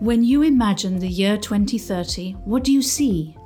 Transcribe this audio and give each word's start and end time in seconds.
When 0.00 0.24
you 0.24 0.42
imagine 0.42 1.00
the 1.00 1.06
year 1.08 1.36
2030, 1.36 2.32
what 2.44 2.64
do 2.64 2.72
you 2.72 2.80
see? 2.80 3.36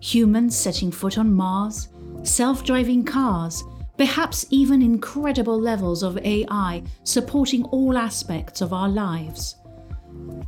Humans 0.00 0.54
setting 0.54 0.90
foot 0.90 1.16
on 1.16 1.32
Mars, 1.32 1.88
self 2.24 2.62
driving 2.62 3.04
cars, 3.04 3.64
perhaps 3.96 4.44
even 4.50 4.82
incredible 4.82 5.58
levels 5.58 6.02
of 6.02 6.18
AI 6.18 6.82
supporting 7.04 7.64
all 7.66 7.96
aspects 7.96 8.60
of 8.60 8.72
our 8.72 8.88
lives. 8.88 9.56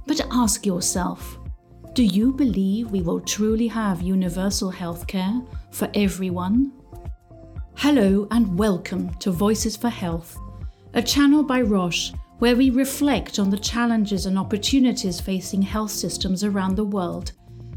But 0.06 0.20
ask 0.30 0.66
yourself 0.66 1.38
do 1.94 2.04
you 2.04 2.32
believe 2.32 2.90
we 2.90 3.02
will 3.02 3.20
truly 3.20 3.66
have 3.66 4.00
universal 4.00 4.72
healthcare 4.72 5.46
for 5.72 5.90
everyone? 5.94 6.72
Hello 7.74 8.26
and 8.30 8.58
welcome 8.58 9.12
to 9.16 9.30
Voices 9.30 9.76
for 9.76 9.90
Health, 9.90 10.38
a 10.94 11.02
channel 11.02 11.42
by 11.42 11.60
Roche 11.60 12.12
where 12.38 12.56
we 12.56 12.70
reflect 12.70 13.38
on 13.38 13.50
the 13.50 13.58
challenges 13.58 14.24
and 14.24 14.38
opportunities 14.38 15.20
facing 15.20 15.60
health 15.60 15.90
systems 15.90 16.42
around 16.42 16.76
the 16.76 16.84
world 16.84 17.32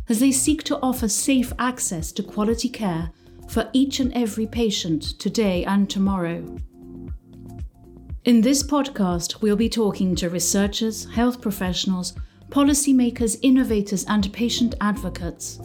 as 0.08 0.22
they 0.22 0.32
seek 0.32 0.64
to 0.64 0.80
offer 0.80 1.10
safe 1.10 1.52
access 1.60 2.14
to 2.14 2.24
quality 2.24 2.70
care 2.70 3.12
for 3.50 3.70
each 3.74 4.00
and 4.00 4.14
every 4.14 4.48
patient 4.48 5.20
today 5.20 5.66
and 5.66 5.90
tomorrow. 5.90 6.58
In 8.24 8.40
this 8.40 8.64
podcast, 8.64 9.42
we'll 9.42 9.58
be 9.58 9.70
talking 9.70 10.16
to 10.16 10.30
researchers, 10.30 11.04
health 11.12 11.42
professionals, 11.42 12.14
policymakers, 12.56 13.38
innovators, 13.42 14.06
and 14.06 14.32
patient 14.32 14.76
advocates. 14.80 15.60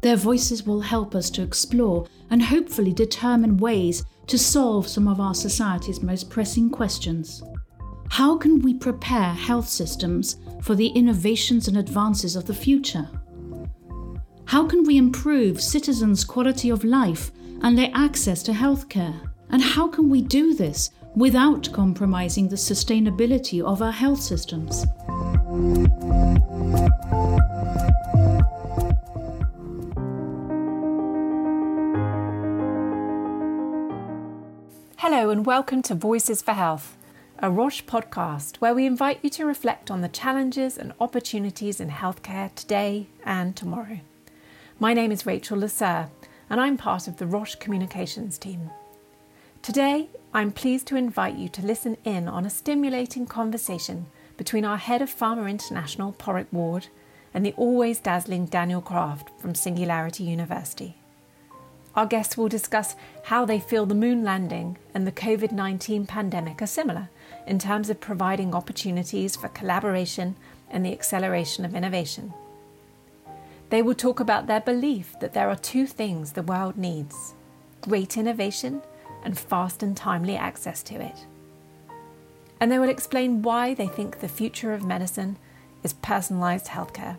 Their 0.00 0.16
voices 0.16 0.66
will 0.66 0.80
help 0.80 1.14
us 1.14 1.30
to 1.30 1.42
explore 1.44 2.08
and 2.30 2.42
hopefully 2.42 2.92
determine 2.92 3.56
ways 3.56 4.04
to 4.26 4.36
solve 4.36 4.88
some 4.88 5.06
of 5.06 5.20
our 5.20 5.36
society's 5.36 6.02
most 6.02 6.28
pressing 6.28 6.70
questions. 6.70 7.40
How 8.10 8.36
can 8.36 8.62
we 8.62 8.74
prepare 8.74 9.32
health 9.32 9.68
systems 9.68 10.38
for 10.60 10.74
the 10.74 10.88
innovations 10.88 11.68
and 11.68 11.76
advances 11.76 12.34
of 12.34 12.46
the 12.46 12.54
future? 12.54 13.08
How 14.46 14.66
can 14.66 14.82
we 14.82 14.96
improve 14.96 15.62
citizens' 15.62 16.24
quality 16.24 16.68
of 16.68 16.82
life 16.82 17.30
and 17.62 17.78
their 17.78 17.92
access 17.94 18.42
to 18.42 18.52
healthcare? 18.52 19.30
And 19.50 19.62
how 19.62 19.86
can 19.86 20.10
we 20.10 20.20
do 20.20 20.54
this 20.54 20.90
without 21.14 21.70
compromising 21.72 22.48
the 22.48 22.56
sustainability 22.56 23.62
of 23.62 23.82
our 23.82 23.92
health 23.92 24.20
systems? 24.20 24.84
Hello, 25.52 25.68
and 35.28 35.44
welcome 35.44 35.82
to 35.82 35.94
Voices 35.94 36.40
for 36.40 36.52
Health, 36.52 36.96
a 37.38 37.50
Roche 37.50 37.84
podcast 37.84 38.56
where 38.56 38.74
we 38.74 38.86
invite 38.86 39.18
you 39.20 39.28
to 39.28 39.44
reflect 39.44 39.90
on 39.90 40.00
the 40.00 40.08
challenges 40.08 40.78
and 40.78 40.94
opportunities 40.98 41.80
in 41.80 41.90
healthcare 41.90 42.54
today 42.54 43.08
and 43.22 43.54
tomorrow. 43.54 44.00
My 44.80 44.94
name 44.94 45.12
is 45.12 45.26
Rachel 45.26 45.58
Lasser, 45.58 46.08
and 46.48 46.62
I'm 46.62 46.78
part 46.78 47.06
of 47.06 47.18
the 47.18 47.26
Roche 47.26 47.56
communications 47.56 48.38
team. 48.38 48.70
Today, 49.60 50.08
I'm 50.32 50.50
pleased 50.50 50.86
to 50.86 50.96
invite 50.96 51.36
you 51.36 51.50
to 51.50 51.60
listen 51.60 51.98
in 52.04 52.26
on 52.26 52.46
a 52.46 52.50
stimulating 52.50 53.26
conversation 53.26 54.06
between 54.42 54.64
our 54.64 54.76
head 54.76 55.00
of 55.00 55.16
Pharma 55.16 55.48
International, 55.48 56.14
Porrick 56.14 56.48
Ward, 56.50 56.88
and 57.32 57.46
the 57.46 57.54
always 57.56 58.00
dazzling 58.00 58.44
Daniel 58.46 58.80
Kraft 58.80 59.30
from 59.38 59.54
Singularity 59.54 60.24
University. 60.24 60.96
Our 61.94 62.06
guests 62.06 62.36
will 62.36 62.48
discuss 62.48 62.96
how 63.26 63.44
they 63.44 63.60
feel 63.60 63.86
the 63.86 63.94
moon 63.94 64.24
landing 64.24 64.78
and 64.94 65.06
the 65.06 65.12
COVID 65.12 65.52
19 65.52 66.06
pandemic 66.06 66.60
are 66.60 66.66
similar 66.66 67.08
in 67.46 67.60
terms 67.60 67.88
of 67.88 68.00
providing 68.00 68.52
opportunities 68.52 69.36
for 69.36 69.46
collaboration 69.46 70.34
and 70.68 70.84
the 70.84 70.92
acceleration 70.92 71.64
of 71.64 71.76
innovation. 71.76 72.34
They 73.70 73.80
will 73.80 73.94
talk 73.94 74.18
about 74.18 74.48
their 74.48 74.60
belief 74.60 75.14
that 75.20 75.34
there 75.34 75.50
are 75.50 75.70
two 75.70 75.86
things 75.86 76.32
the 76.32 76.42
world 76.42 76.76
needs 76.76 77.34
great 77.80 78.16
innovation 78.16 78.82
and 79.22 79.38
fast 79.38 79.84
and 79.84 79.96
timely 79.96 80.34
access 80.34 80.82
to 80.82 81.00
it. 81.00 81.26
And 82.62 82.70
they 82.70 82.78
will 82.78 82.88
explain 82.88 83.42
why 83.42 83.74
they 83.74 83.88
think 83.88 84.20
the 84.20 84.28
future 84.28 84.72
of 84.72 84.84
medicine 84.84 85.36
is 85.82 85.92
personalised 85.92 86.68
healthcare. 86.68 87.16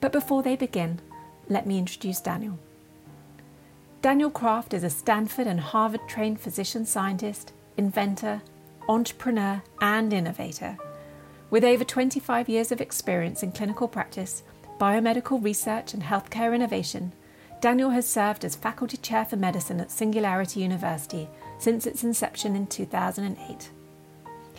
But 0.00 0.10
before 0.10 0.42
they 0.42 0.56
begin, 0.56 0.98
let 1.48 1.64
me 1.64 1.78
introduce 1.78 2.20
Daniel. 2.20 2.58
Daniel 4.02 4.28
Kraft 4.28 4.74
is 4.74 4.82
a 4.82 4.90
Stanford 4.90 5.46
and 5.46 5.60
Harvard 5.60 6.08
trained 6.08 6.40
physician 6.40 6.84
scientist, 6.84 7.52
inventor, 7.76 8.42
entrepreneur, 8.88 9.62
and 9.80 10.12
innovator. 10.12 10.76
With 11.48 11.62
over 11.62 11.84
25 11.84 12.48
years 12.48 12.72
of 12.72 12.80
experience 12.80 13.44
in 13.44 13.52
clinical 13.52 13.86
practice, 13.86 14.42
biomedical 14.80 15.40
research, 15.40 15.94
and 15.94 16.02
healthcare 16.02 16.52
innovation, 16.52 17.12
Daniel 17.60 17.90
has 17.90 18.08
served 18.08 18.44
as 18.44 18.56
faculty 18.56 18.96
chair 18.96 19.24
for 19.24 19.36
medicine 19.36 19.78
at 19.78 19.92
Singularity 19.92 20.58
University 20.58 21.28
since 21.60 21.86
its 21.86 22.02
inception 22.02 22.56
in 22.56 22.66
2008. 22.66 23.70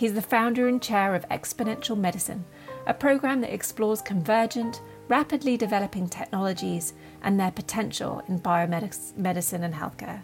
He's 0.01 0.15
the 0.15 0.21
founder 0.23 0.67
and 0.67 0.81
chair 0.81 1.13
of 1.13 1.29
Exponential 1.29 1.95
Medicine, 1.95 2.43
a 2.87 2.93
program 2.93 3.41
that 3.41 3.53
explores 3.53 4.01
convergent, 4.01 4.81
rapidly 5.07 5.57
developing 5.57 6.09
technologies 6.09 6.93
and 7.21 7.39
their 7.39 7.51
potential 7.51 8.23
in 8.27 8.39
biomedicine 8.39 9.61
and 9.61 9.75
healthcare. 9.75 10.23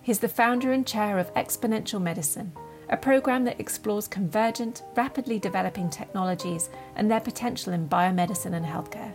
He's 0.00 0.20
the 0.20 0.28
founder 0.28 0.72
and 0.72 0.86
chair 0.86 1.18
of 1.18 1.34
Exponential 1.34 2.00
Medicine, 2.00 2.52
a 2.88 2.96
program 2.96 3.44
that 3.44 3.60
explores 3.60 4.08
convergent, 4.08 4.84
rapidly 4.96 5.38
developing 5.38 5.90
technologies 5.90 6.70
and 6.96 7.10
their 7.10 7.20
potential 7.20 7.74
in 7.74 7.90
biomedicine 7.90 8.54
and 8.54 8.64
healthcare. 8.64 9.12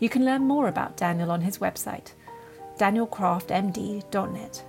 You 0.00 0.08
can 0.08 0.24
learn 0.24 0.42
more 0.42 0.66
about 0.66 0.96
Daniel 0.96 1.30
on 1.30 1.42
his 1.42 1.58
website, 1.58 2.14
danielkraftmd.net. 2.78 4.64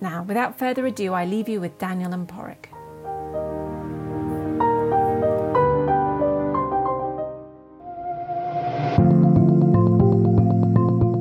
Now, 0.00 0.22
without 0.22 0.58
further 0.58 0.86
ado, 0.86 1.12
I 1.12 1.26
leave 1.26 1.50
you 1.50 1.60
with 1.60 1.78
Daniel 1.78 2.14
and 2.14 2.26
Porrick. 2.26 2.70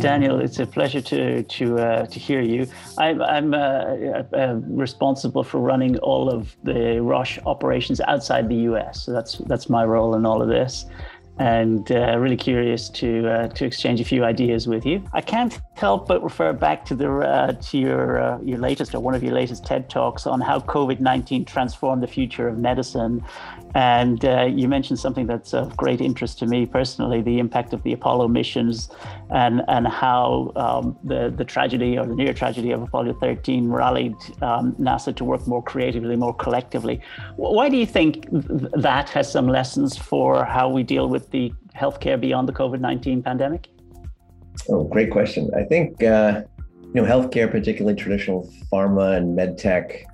Daniel, 0.05 0.39
it's 0.39 0.59
a 0.59 0.67
pleasure 0.67 1.01
to 1.01 1.43
to 1.43 1.79
uh, 1.79 2.05
to 2.05 2.19
hear 2.19 2.41
you. 2.41 2.67
I'm, 2.97 3.21
I'm 3.21 3.53
uh, 3.53 3.57
uh, 3.57 4.59
responsible 4.85 5.43
for 5.43 5.59
running 5.59 5.97
all 5.99 6.29
of 6.29 6.55
the 6.63 7.01
Roche 7.01 7.39
operations 7.45 7.99
outside 8.01 8.47
the 8.47 8.61
US, 8.71 9.03
so 9.03 9.11
that's 9.11 9.37
that's 9.49 9.67
my 9.69 9.83
role 9.83 10.15
in 10.15 10.25
all 10.25 10.41
of 10.41 10.47
this 10.47 10.85
and 11.37 11.91
uh, 11.91 12.17
really 12.17 12.37
curious 12.37 12.87
to 12.89 13.27
uh, 13.27 13.47
to 13.49 13.65
exchange 13.65 13.99
a 13.99 14.05
few 14.05 14.23
ideas 14.23 14.67
with 14.67 14.85
you. 14.85 15.03
I 15.13 15.21
can't 15.21 15.59
help 15.75 16.07
but 16.07 16.23
refer 16.23 16.53
back 16.53 16.85
to 16.85 16.95
the 16.95 17.09
uh, 17.19 17.51
to 17.51 17.77
your 17.77 18.19
uh, 18.19 18.39
your 18.41 18.57
latest 18.57 18.95
or 18.95 19.01
one 19.01 19.13
of 19.13 19.21
your 19.21 19.33
latest 19.33 19.65
TED 19.65 19.89
talks 19.89 20.25
on 20.25 20.39
how 20.41 20.59
COVID 20.59 20.99
nineteen 20.99 21.43
transformed 21.45 22.01
the 22.01 22.07
future 22.07 22.47
of 22.47 22.57
medicine, 22.57 23.23
and 23.75 24.23
uh, 24.23 24.43
you 24.43 24.67
mentioned 24.67 24.99
something 24.99 25.27
that's 25.27 25.53
of 25.53 25.75
great 25.75 26.01
interest 26.01 26.39
to 26.39 26.45
me 26.45 26.65
personally: 26.65 27.21
the 27.21 27.39
impact 27.39 27.73
of 27.73 27.83
the 27.83 27.91
Apollo 27.91 28.29
missions, 28.29 28.89
and 29.29 29.61
and 29.67 29.87
how 29.87 30.51
um, 30.55 30.97
the 31.03 31.33
the 31.35 31.45
tragedy 31.45 31.97
or 31.97 32.05
the 32.05 32.15
near 32.15 32.33
tragedy 32.33 32.71
of 32.71 32.81
Apollo 32.81 33.17
thirteen 33.19 33.69
rallied 33.69 34.15
um, 34.41 34.73
NASA 34.79 35.13
to 35.15 35.25
work 35.25 35.45
more 35.45 35.61
creatively, 35.61 36.15
more 36.15 36.33
collectively. 36.33 37.01
Why 37.35 37.67
do 37.67 37.75
you 37.75 37.85
think 37.85 38.29
th- 38.31 38.71
that 38.77 39.09
has 39.09 39.29
some 39.29 39.47
lessons 39.47 39.97
for 39.97 40.45
how 40.45 40.69
we 40.69 40.83
deal 40.83 41.09
with 41.09 41.31
the 41.31 41.53
healthcare 41.75 42.19
beyond 42.19 42.47
the 42.47 42.53
COVID 42.53 42.79
19 42.79 43.21
pandemic? 43.21 43.67
Oh, 44.69 44.83
great 44.85 45.11
question. 45.11 45.49
I 45.55 45.63
think, 45.63 46.03
uh, 46.03 46.43
you 46.93 47.01
know, 47.01 47.03
healthcare, 47.03 47.49
particularly 47.49 47.95
traditional 47.95 48.51
pharma 48.71 49.17
and 49.17 49.35
med 49.35 49.57
tech, 49.57 50.05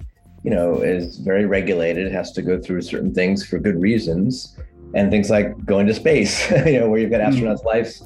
you 0.44 0.52
know, 0.52 0.76
is 0.82 1.18
very 1.18 1.46
regulated. 1.46 2.08
It 2.08 2.14
has 2.14 2.32
to 2.34 2.42
go 2.42 2.60
through 2.60 2.82
certain 2.82 3.14
things 3.14 3.46
for 3.46 3.60
good 3.60 3.80
reasons. 3.80 4.58
And 4.94 5.10
things 5.10 5.30
like 5.30 5.66
going 5.66 5.88
to 5.88 5.94
space, 5.94 6.52
you 6.66 6.80
know, 6.80 6.90
where 6.90 7.00
you've 7.00 7.12
got 7.12 7.22
hmm. 7.22 7.30
astronauts' 7.30 7.64
lives, 7.64 8.04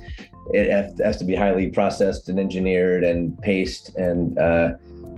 it 0.53 0.95
has 0.99 1.17
to 1.17 1.25
be 1.25 1.35
highly 1.35 1.69
processed 1.69 2.29
and 2.29 2.39
engineered 2.39 3.03
and 3.03 3.37
paced 3.41 3.95
and 3.95 4.37
uh, 4.37 4.73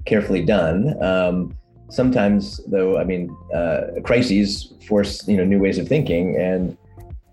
carefully 0.05 0.45
done. 0.45 1.01
Um, 1.03 1.57
sometimes, 1.89 2.61
though, 2.67 2.97
I 2.97 3.03
mean, 3.03 3.35
uh, 3.53 3.99
crises 4.03 4.73
force 4.87 5.27
you 5.27 5.35
know 5.37 5.43
new 5.43 5.59
ways 5.59 5.77
of 5.77 5.87
thinking, 5.87 6.37
and 6.37 6.77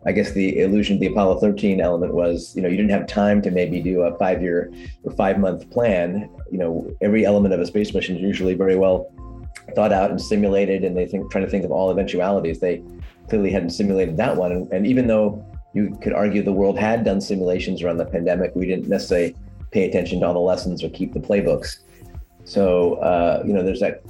I 0.07 0.13
guess 0.13 0.33
the 0.33 0.61
illusion 0.61 0.97
of 0.97 1.01
the 1.01 1.07
Apollo 1.07 1.41
13 1.41 1.81
element 1.81 2.15
was, 2.15 2.55
you 2.55 2.63
know, 2.63 2.69
you 2.69 2.77
didn't 2.77 2.91
have 2.91 3.07
time 3.07 3.41
to 3.43 3.51
maybe 3.51 3.81
do 3.81 4.03
a 4.03 4.17
five 4.19 4.43
year 4.43 4.73
or 5.05 5.13
five 5.13 5.39
month 5.39 5.71
plan. 5.71 6.29
You 6.51 6.59
know, 6.59 6.97
every 7.01 7.25
element 7.25 7.55
of 7.55 7.61
a 7.61 7.67
space 7.67 7.95
mission 7.95 8.17
is 8.17 8.23
usually 8.23 8.55
very 8.55 8.77
well 8.77 9.11
thought 9.75 9.93
out 9.93 10.11
and 10.11 10.21
simulated, 10.21 10.85
and 10.85 10.97
they 10.97 11.07
think 11.07 11.31
trying 11.31 11.45
to 11.45 11.51
think 11.51 11.65
of 11.65 11.71
all 11.71 11.91
eventualities. 11.91 12.61
They 12.61 12.83
clearly 13.29 13.51
hadn't 13.51 13.71
simulated 13.71 14.17
that 14.19 14.37
one. 14.37 14.53
And, 14.53 14.73
and 14.73 14.87
even 14.87 15.07
though 15.07 15.45
you 15.75 15.99
could 16.01 16.13
argue 16.13 16.43
the 16.43 16.53
world 16.53 16.79
had 16.79 17.05
done 17.05 17.21
simulations 17.21 17.83
around 17.83 17.99
the 17.99 18.07
pandemic. 18.07 18.55
We 18.55 18.67
didn't 18.67 18.89
necessarily 18.89 19.37
pay 19.73 19.89
attention 19.89 20.21
to 20.21 20.27
all 20.27 20.33
the 20.33 20.39
lessons 20.39 20.83
or 20.83 20.89
keep 20.89 21.13
the 21.13 21.21
playbooks. 21.21 21.79
So, 22.45 22.95
uh, 22.95 23.43
you 23.45 23.53
know, 23.53 23.63
there's 23.63 23.81
that 23.81 24.03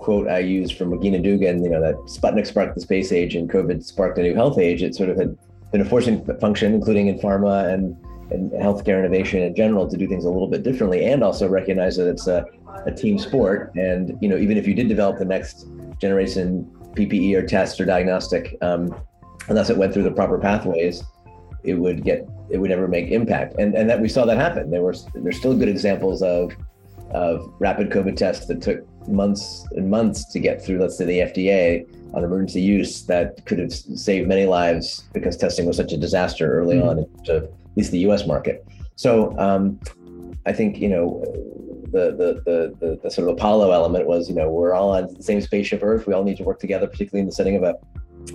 quote 0.00 0.28
I 0.28 0.38
used 0.38 0.76
from 0.76 0.90
Regina 0.90 1.18
Dugan, 1.18 1.62
you 1.62 1.70
know, 1.70 1.80
that 1.80 1.94
Sputnik 2.06 2.46
sparked 2.46 2.74
the 2.74 2.80
space 2.80 3.12
age 3.12 3.34
and 3.34 3.48
COVID 3.48 3.84
sparked 3.84 4.18
a 4.18 4.22
new 4.22 4.34
health 4.34 4.58
age. 4.58 4.82
It 4.82 4.94
sort 4.94 5.10
of 5.10 5.16
had 5.16 5.36
been 5.70 5.82
a 5.82 5.84
forcing 5.84 6.24
function, 6.38 6.74
including 6.74 7.08
in 7.08 7.18
pharma 7.18 7.72
and, 7.72 7.96
and 8.30 8.50
healthcare 8.52 8.98
innovation 8.98 9.42
in 9.42 9.54
general, 9.54 9.88
to 9.88 9.96
do 9.96 10.08
things 10.08 10.24
a 10.24 10.28
little 10.28 10.48
bit 10.48 10.62
differently 10.62 11.04
and 11.04 11.22
also 11.22 11.46
recognize 11.48 11.96
that 11.96 12.08
it's 12.08 12.26
a, 12.26 12.44
a 12.86 12.92
team 12.92 13.18
sport. 13.18 13.72
And, 13.76 14.16
you 14.20 14.28
know, 14.28 14.38
even 14.38 14.56
if 14.56 14.66
you 14.66 14.74
did 14.74 14.88
develop 14.88 15.18
the 15.18 15.26
next 15.26 15.66
generation 16.00 16.64
PPE 16.94 17.34
or 17.34 17.46
test 17.46 17.78
or 17.80 17.84
diagnostic, 17.84 18.56
um, 18.62 18.94
unless 19.48 19.68
it 19.68 19.76
went 19.76 19.92
through 19.92 20.04
the 20.04 20.10
proper 20.10 20.38
pathways, 20.38 21.04
it 21.62 21.74
would 21.74 22.02
get 22.02 22.26
it 22.50 22.58
would 22.58 22.70
never 22.70 22.88
make 22.88 23.10
impact. 23.10 23.54
And 23.58 23.74
and 23.74 23.88
that 23.88 24.00
we 24.00 24.08
saw 24.08 24.24
that 24.24 24.38
happen. 24.38 24.70
There 24.70 24.82
were 24.82 24.94
there's 25.14 25.36
still 25.36 25.54
good 25.54 25.68
examples 25.68 26.22
of 26.22 26.52
of 27.12 27.52
rapid 27.58 27.90
COVID 27.90 28.16
tests 28.16 28.46
that 28.46 28.62
took 28.62 28.86
months 29.08 29.66
and 29.72 29.90
months 29.90 30.24
to 30.32 30.38
get 30.38 30.62
through, 30.64 30.78
let's 30.78 30.96
say 30.96 31.04
the 31.04 31.20
FDA 31.20 31.86
on 32.14 32.24
emergency 32.24 32.60
use 32.60 33.04
that 33.06 33.44
could 33.46 33.58
have 33.58 33.72
saved 33.72 34.28
many 34.28 34.46
lives 34.46 35.04
because 35.12 35.36
testing 35.36 35.66
was 35.66 35.76
such 35.76 35.92
a 35.92 35.96
disaster 35.96 36.52
early 36.52 36.76
mm-hmm. 36.76 37.00
on, 37.00 37.24
to 37.24 37.36
at 37.36 37.76
least 37.76 37.92
the 37.92 38.00
US 38.10 38.26
market. 38.26 38.66
So 38.96 39.36
um, 39.38 39.80
I 40.46 40.52
think, 40.52 40.78
you 40.78 40.88
know, 40.88 41.24
the, 41.92 42.12
the, 42.12 42.42
the, 42.44 42.86
the, 42.86 43.00
the 43.02 43.10
sort 43.10 43.28
of 43.28 43.34
Apollo 43.34 43.72
element 43.72 44.06
was, 44.06 44.28
you 44.28 44.34
know, 44.34 44.50
we're 44.50 44.74
all 44.74 44.90
on 44.90 45.12
the 45.14 45.22
same 45.22 45.40
spaceship 45.40 45.80
Earth. 45.82 46.06
We 46.06 46.14
all 46.14 46.24
need 46.24 46.36
to 46.36 46.44
work 46.44 46.60
together, 46.60 46.86
particularly 46.86 47.20
in 47.20 47.26
the 47.26 47.32
setting 47.32 47.56
of 47.56 47.62
a 47.62 47.74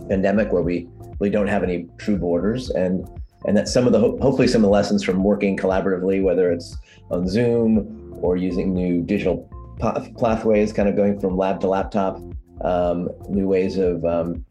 pandemic 0.08 0.52
where 0.52 0.62
we 0.62 0.88
really 1.20 1.30
don't 1.30 1.48
have 1.48 1.64
any 1.64 1.88
true 1.98 2.18
borders. 2.18 2.70
And 2.72 3.08
and 3.48 3.56
that 3.56 3.68
some 3.68 3.86
of 3.86 3.94
the 3.94 4.00
hopefully 4.00 4.48
some 4.48 4.62
of 4.62 4.64
the 4.64 4.72
lessons 4.72 5.04
from 5.04 5.24
working 5.24 5.56
collaboratively, 5.56 6.24
whether 6.24 6.52
it's 6.52 6.78
on 7.12 7.28
Zoom 7.28 8.05
or 8.22 8.38
using 8.38 8.74
new 8.74 9.02
digital 9.02 9.50
pathways, 9.80 10.72
kind 10.74 10.88
of 10.88 10.96
going 10.96 11.20
from 11.20 11.38
lab 11.38 11.60
to 11.62 11.68
laptop, 11.68 12.18
um, 12.62 13.10
new 13.30 13.48
ways 13.48 13.78
of 13.78 14.04
um, 14.06 14.46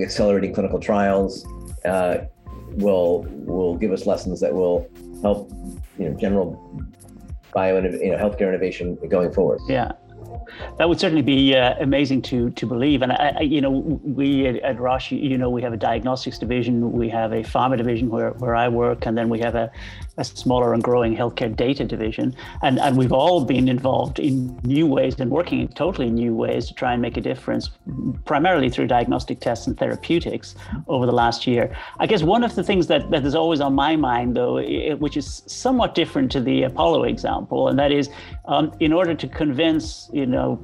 accelerating 0.00 0.54
clinical 0.54 0.80
trials, 0.80 1.46
uh, 1.84 2.18
will 2.76 3.26
will 3.30 3.76
give 3.76 3.92
us 3.92 4.06
lessons 4.06 4.40
that 4.40 4.52
will 4.52 4.88
help 5.22 5.50
you 5.98 6.08
know 6.08 6.16
general 6.18 6.48
bio 7.52 7.76
you 7.80 8.10
know 8.10 8.18
healthcare 8.18 8.48
innovation 8.48 8.98
going 9.08 9.32
forward. 9.32 9.60
Yeah, 9.68 9.92
that 10.78 10.88
would 10.88 11.00
certainly 11.00 11.22
be 11.22 11.54
uh, 11.54 11.74
amazing 11.80 12.22
to 12.22 12.50
to 12.50 12.66
believe. 12.66 13.02
And 13.02 13.12
I, 13.12 13.34
I, 13.38 13.40
you 13.42 13.60
know, 13.60 13.70
we 13.70 14.46
at, 14.46 14.56
at 14.56 14.80
Roche, 14.80 15.12
you 15.12 15.38
know, 15.38 15.50
we 15.50 15.62
have 15.62 15.72
a 15.72 15.76
diagnostics 15.76 16.38
division, 16.38 16.92
we 16.92 17.08
have 17.08 17.32
a 17.32 17.42
pharma 17.42 17.76
division 17.76 18.08
where, 18.08 18.30
where 18.32 18.54
I 18.54 18.68
work, 18.68 19.06
and 19.06 19.16
then 19.16 19.28
we 19.28 19.38
have 19.40 19.54
a, 19.54 19.70
a 20.18 20.24
smaller 20.24 20.72
and 20.72 20.82
growing 20.82 21.16
healthcare 21.16 21.54
data 21.54 21.84
division. 21.84 22.34
And 22.62 22.78
and 22.78 22.96
we've 22.96 23.12
all 23.12 23.44
been 23.44 23.68
involved 23.68 24.18
in 24.18 24.58
new 24.64 24.86
ways 24.86 25.14
and 25.18 25.30
working 25.30 25.60
in 25.60 25.68
totally 25.68 26.10
new 26.10 26.34
ways 26.34 26.66
to 26.68 26.74
try 26.74 26.92
and 26.92 27.02
make 27.02 27.16
a 27.16 27.20
difference, 27.20 27.70
primarily 28.24 28.70
through 28.70 28.86
diagnostic 28.86 29.40
tests 29.40 29.66
and 29.66 29.76
therapeutics 29.76 30.54
over 30.88 31.06
the 31.06 31.12
last 31.12 31.46
year. 31.46 31.76
I 31.98 32.06
guess 32.06 32.22
one 32.22 32.44
of 32.44 32.54
the 32.54 32.62
things 32.62 32.86
that, 32.86 33.10
that 33.10 33.24
is 33.24 33.34
always 33.34 33.60
on 33.60 33.74
my 33.74 33.96
mind, 33.96 34.36
though, 34.36 34.58
it, 34.58 34.98
which 35.00 35.16
is 35.16 35.42
somewhat 35.46 35.94
different 35.94 36.32
to 36.32 36.40
the 36.40 36.62
Apollo 36.64 37.04
example, 37.04 37.68
and 37.68 37.78
that 37.78 37.92
is 37.92 38.08
um, 38.46 38.72
in 38.80 38.92
order 38.92 39.14
to 39.14 39.28
convince, 39.28 40.10
you 40.12 40.26
know, 40.26 40.58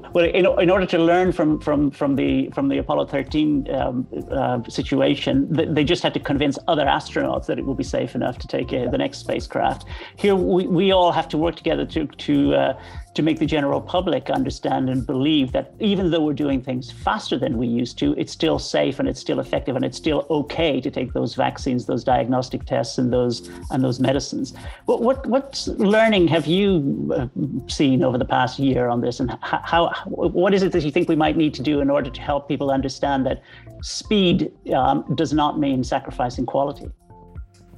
well, 0.00 0.24
in, 0.24 0.46
in 0.60 0.70
order 0.70 0.86
to 0.86 0.98
learn 0.98 1.32
from 1.32 1.60
from 1.60 1.90
from 1.90 2.16
the 2.16 2.48
from 2.54 2.68
the 2.68 2.78
Apollo 2.78 3.06
13 3.06 3.68
um, 3.74 4.06
uh, 4.30 4.62
situation, 4.68 5.46
they 5.50 5.84
just 5.84 6.02
had 6.02 6.14
to 6.14 6.20
convince 6.20 6.58
other 6.66 6.86
astronauts 6.86 7.46
that 7.46 7.58
it 7.58 7.66
will 7.66 7.74
be 7.74 7.84
safe 7.84 8.14
enough 8.14 8.38
to 8.38 8.48
take 8.48 8.72
uh, 8.72 8.90
the 8.90 8.98
next 8.98 9.18
spacecraft. 9.18 9.84
Here, 10.16 10.34
we, 10.34 10.66
we 10.66 10.92
all 10.92 11.12
have 11.12 11.28
to 11.28 11.38
work 11.38 11.56
together 11.56 11.84
to 11.86 12.06
to 12.06 12.54
uh, 12.54 12.82
to 13.14 13.22
make 13.22 13.38
the 13.38 13.46
general 13.46 13.80
public 13.80 14.30
understand 14.30 14.88
and 14.88 15.06
believe 15.06 15.52
that 15.52 15.74
even 15.80 16.10
though 16.10 16.22
we're 16.22 16.32
doing 16.32 16.62
things 16.62 16.90
faster 16.90 17.38
than 17.38 17.58
we 17.58 17.66
used 17.66 17.98
to, 17.98 18.14
it's 18.14 18.32
still 18.32 18.58
safe 18.58 18.98
and 18.98 19.08
it's 19.08 19.20
still 19.20 19.38
effective 19.38 19.76
and 19.76 19.84
it's 19.84 19.98
still 19.98 20.26
okay 20.30 20.80
to 20.80 20.90
take 20.90 21.12
those 21.12 21.34
vaccines, 21.34 21.86
those 21.86 22.04
diagnostic 22.04 22.64
tests, 22.64 22.98
and 22.98 23.12
those 23.12 23.50
and 23.70 23.84
those 23.84 24.00
medicines. 24.00 24.54
What 24.86 25.02
what 25.02 25.26
what 25.26 25.66
learning 25.76 26.28
have 26.28 26.46
you 26.46 27.12
uh, 27.14 27.26
seen 27.68 28.02
over 28.02 28.16
the 28.16 28.24
past 28.24 28.58
year 28.58 28.88
on 28.88 29.00
this, 29.00 29.20
and 29.20 29.36
how, 29.42 29.92
what 30.06 30.54
is 30.54 30.62
it 30.62 30.72
that 30.72 30.82
you 30.82 30.90
think 30.90 31.08
we 31.08 31.16
might 31.16 31.36
need 31.36 31.54
to 31.54 31.62
do 31.62 31.80
in 31.80 31.90
order 31.90 32.10
to 32.10 32.20
help 32.20 32.48
people 32.48 32.70
understand 32.70 33.26
that 33.26 33.42
speed 33.82 34.50
um, 34.74 35.04
does 35.16 35.32
not 35.32 35.58
mean 35.58 35.84
sacrificing 35.84 36.46
quality? 36.46 36.90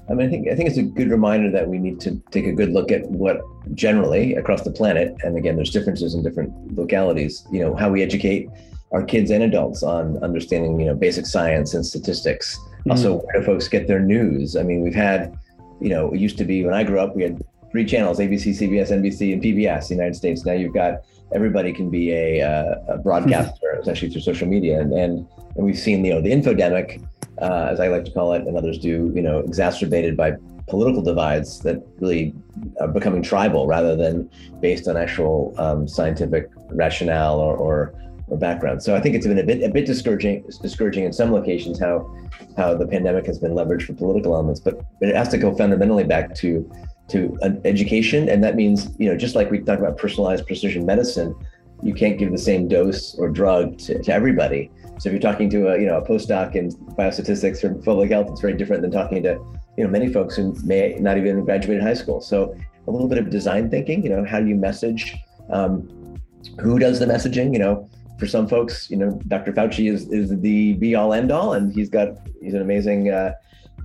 I 0.08 0.14
mean, 0.14 0.26
I 0.26 0.30
think 0.30 0.48
I 0.48 0.54
think 0.54 0.68
it's 0.68 0.78
a 0.78 0.82
good 0.82 1.10
reminder 1.10 1.50
that 1.50 1.68
we 1.68 1.78
need 1.78 2.00
to 2.00 2.20
take 2.30 2.46
a 2.46 2.52
good 2.52 2.70
look 2.70 2.92
at 2.92 3.06
what 3.10 3.40
generally 3.74 4.34
across 4.34 4.62
the 4.62 4.70
planet, 4.70 5.16
and 5.22 5.36
again, 5.36 5.56
there's 5.56 5.70
differences 5.70 6.14
in 6.14 6.22
different 6.22 6.76
localities. 6.76 7.46
You 7.50 7.60
know, 7.60 7.74
how 7.74 7.90
we 7.90 8.02
educate 8.02 8.48
our 8.92 9.02
kids 9.02 9.30
and 9.30 9.42
adults 9.42 9.82
on 9.82 10.22
understanding, 10.22 10.78
you 10.78 10.86
know, 10.86 10.94
basic 10.94 11.26
science 11.26 11.74
and 11.74 11.84
statistics. 11.84 12.56
Mm-hmm. 12.56 12.90
Also, 12.90 13.16
where 13.16 13.40
do 13.40 13.46
folks 13.46 13.66
get 13.66 13.88
their 13.88 14.00
news? 14.00 14.56
I 14.56 14.62
mean, 14.62 14.82
we've 14.82 14.94
had, 14.94 15.36
you 15.80 15.88
know, 15.88 16.12
it 16.12 16.20
used 16.20 16.36
to 16.38 16.44
be 16.44 16.64
when 16.64 16.74
I 16.74 16.84
grew 16.84 17.00
up, 17.00 17.16
we 17.16 17.22
had 17.22 17.42
three 17.72 17.86
channels: 17.86 18.18
ABC, 18.18 18.50
CBS, 18.50 18.90
NBC, 18.90 19.32
and 19.32 19.42
PBS. 19.42 19.88
The 19.88 19.94
United 19.94 20.16
States. 20.16 20.44
Now 20.44 20.52
you've 20.52 20.74
got 20.74 21.02
everybody 21.34 21.72
can 21.72 21.88
be 21.90 22.12
a, 22.12 22.42
uh, 22.42 22.94
a 22.94 22.98
broadcaster, 22.98 23.78
especially 23.80 24.10
through 24.10 24.20
social 24.20 24.46
media, 24.46 24.80
and, 24.80 24.92
and 24.92 25.26
and 25.56 25.64
we've 25.64 25.78
seen, 25.78 26.04
you 26.04 26.12
know, 26.12 26.20
the 26.20 26.30
infodemic 26.30 27.04
uh, 27.40 27.68
as 27.70 27.80
I 27.80 27.88
like 27.88 28.04
to 28.04 28.10
call 28.10 28.32
it, 28.32 28.42
and 28.46 28.56
others 28.56 28.78
do, 28.78 29.12
you 29.14 29.22
know, 29.22 29.40
exacerbated 29.40 30.16
by 30.16 30.36
political 30.68 31.02
divides 31.02 31.60
that 31.60 31.82
really 32.00 32.34
are 32.80 32.88
becoming 32.88 33.22
tribal 33.22 33.66
rather 33.66 33.96
than 33.96 34.30
based 34.60 34.88
on 34.88 34.96
actual 34.96 35.54
um, 35.58 35.86
scientific 35.86 36.50
rationale 36.70 37.38
or, 37.38 37.56
or, 37.56 37.94
or 38.28 38.38
background. 38.38 38.82
So 38.82 38.94
I 38.94 39.00
think 39.00 39.14
it's 39.14 39.26
been 39.26 39.38
a 39.38 39.44
bit 39.44 39.62
a 39.62 39.68
bit 39.68 39.84
discouraging 39.84 40.44
discouraging 40.62 41.04
in 41.04 41.12
some 41.12 41.32
locations 41.32 41.78
how 41.78 42.10
how 42.56 42.74
the 42.74 42.86
pandemic 42.86 43.26
has 43.26 43.38
been 43.38 43.52
leveraged 43.52 43.86
for 43.86 43.92
political 43.94 44.34
elements, 44.34 44.60
but, 44.60 44.80
it 45.00 45.14
has 45.14 45.28
to 45.28 45.38
go 45.38 45.54
fundamentally 45.54 46.04
back 46.04 46.34
to 46.36 46.70
to 47.08 47.36
education, 47.64 48.30
and 48.30 48.42
that 48.42 48.56
means 48.56 48.88
you 48.98 49.08
know 49.10 49.16
just 49.16 49.34
like 49.34 49.50
we 49.50 49.58
talk 49.58 49.78
about 49.78 49.98
personalized 49.98 50.46
precision 50.46 50.86
medicine, 50.86 51.34
you 51.82 51.92
can't 51.92 52.18
give 52.18 52.32
the 52.32 52.38
same 52.38 52.66
dose 52.68 53.14
or 53.16 53.28
drug 53.28 53.76
to, 53.78 54.02
to 54.02 54.12
everybody. 54.12 54.70
So 54.98 55.08
if 55.08 55.12
you're 55.12 55.20
talking 55.20 55.50
to 55.50 55.68
a 55.68 55.80
you 55.80 55.86
know 55.86 55.98
a 55.98 56.06
postdoc 56.06 56.54
in 56.54 56.70
biostatistics 56.96 57.64
or 57.64 57.74
public 57.82 58.10
health, 58.10 58.28
it's 58.30 58.40
very 58.40 58.54
different 58.54 58.82
than 58.82 58.90
talking 58.90 59.22
to 59.24 59.32
you 59.76 59.84
know 59.84 59.90
many 59.90 60.12
folks 60.12 60.36
who 60.36 60.54
may 60.64 60.94
not 61.00 61.18
even 61.18 61.44
graduated 61.44 61.82
high 61.82 61.94
school. 61.94 62.20
So 62.20 62.56
a 62.86 62.90
little 62.90 63.08
bit 63.08 63.18
of 63.18 63.30
design 63.30 63.70
thinking. 63.70 64.02
You 64.02 64.10
know, 64.10 64.24
how 64.24 64.40
do 64.40 64.46
you 64.46 64.56
message? 64.56 65.14
Um, 65.50 66.18
who 66.60 66.78
does 66.78 66.98
the 66.98 67.06
messaging? 67.06 67.52
You 67.52 67.58
know, 67.58 67.88
for 68.18 68.26
some 68.26 68.46
folks, 68.46 68.90
you 68.90 68.96
know, 68.96 69.20
Dr. 69.28 69.52
Fauci 69.52 69.90
is 69.90 70.08
is 70.10 70.38
the 70.40 70.74
be 70.74 70.94
all 70.94 71.12
end 71.12 71.32
all, 71.32 71.54
and 71.54 71.72
he's 71.72 71.88
got 71.88 72.08
he's 72.40 72.54
an 72.54 72.62
amazing. 72.62 73.10
Uh, 73.10 73.32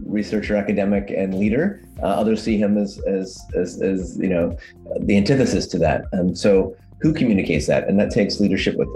researcher, 0.05 0.55
academic, 0.55 1.11
and 1.11 1.37
leader. 1.37 1.81
Uh, 2.01 2.05
others 2.05 2.41
see 2.41 2.57
him 2.57 2.77
as, 2.77 2.99
as, 2.99 3.45
as, 3.55 3.81
as, 3.81 4.17
you 4.17 4.29
know, 4.29 4.57
the 5.01 5.17
antithesis 5.17 5.67
to 5.67 5.77
that. 5.79 6.05
And 6.13 6.37
so 6.37 6.75
who 7.01 7.13
communicates 7.13 7.67
that? 7.67 7.87
And 7.87 7.99
that 7.99 8.11
takes 8.11 8.39
leadership 8.39 8.75
with, 8.75 8.89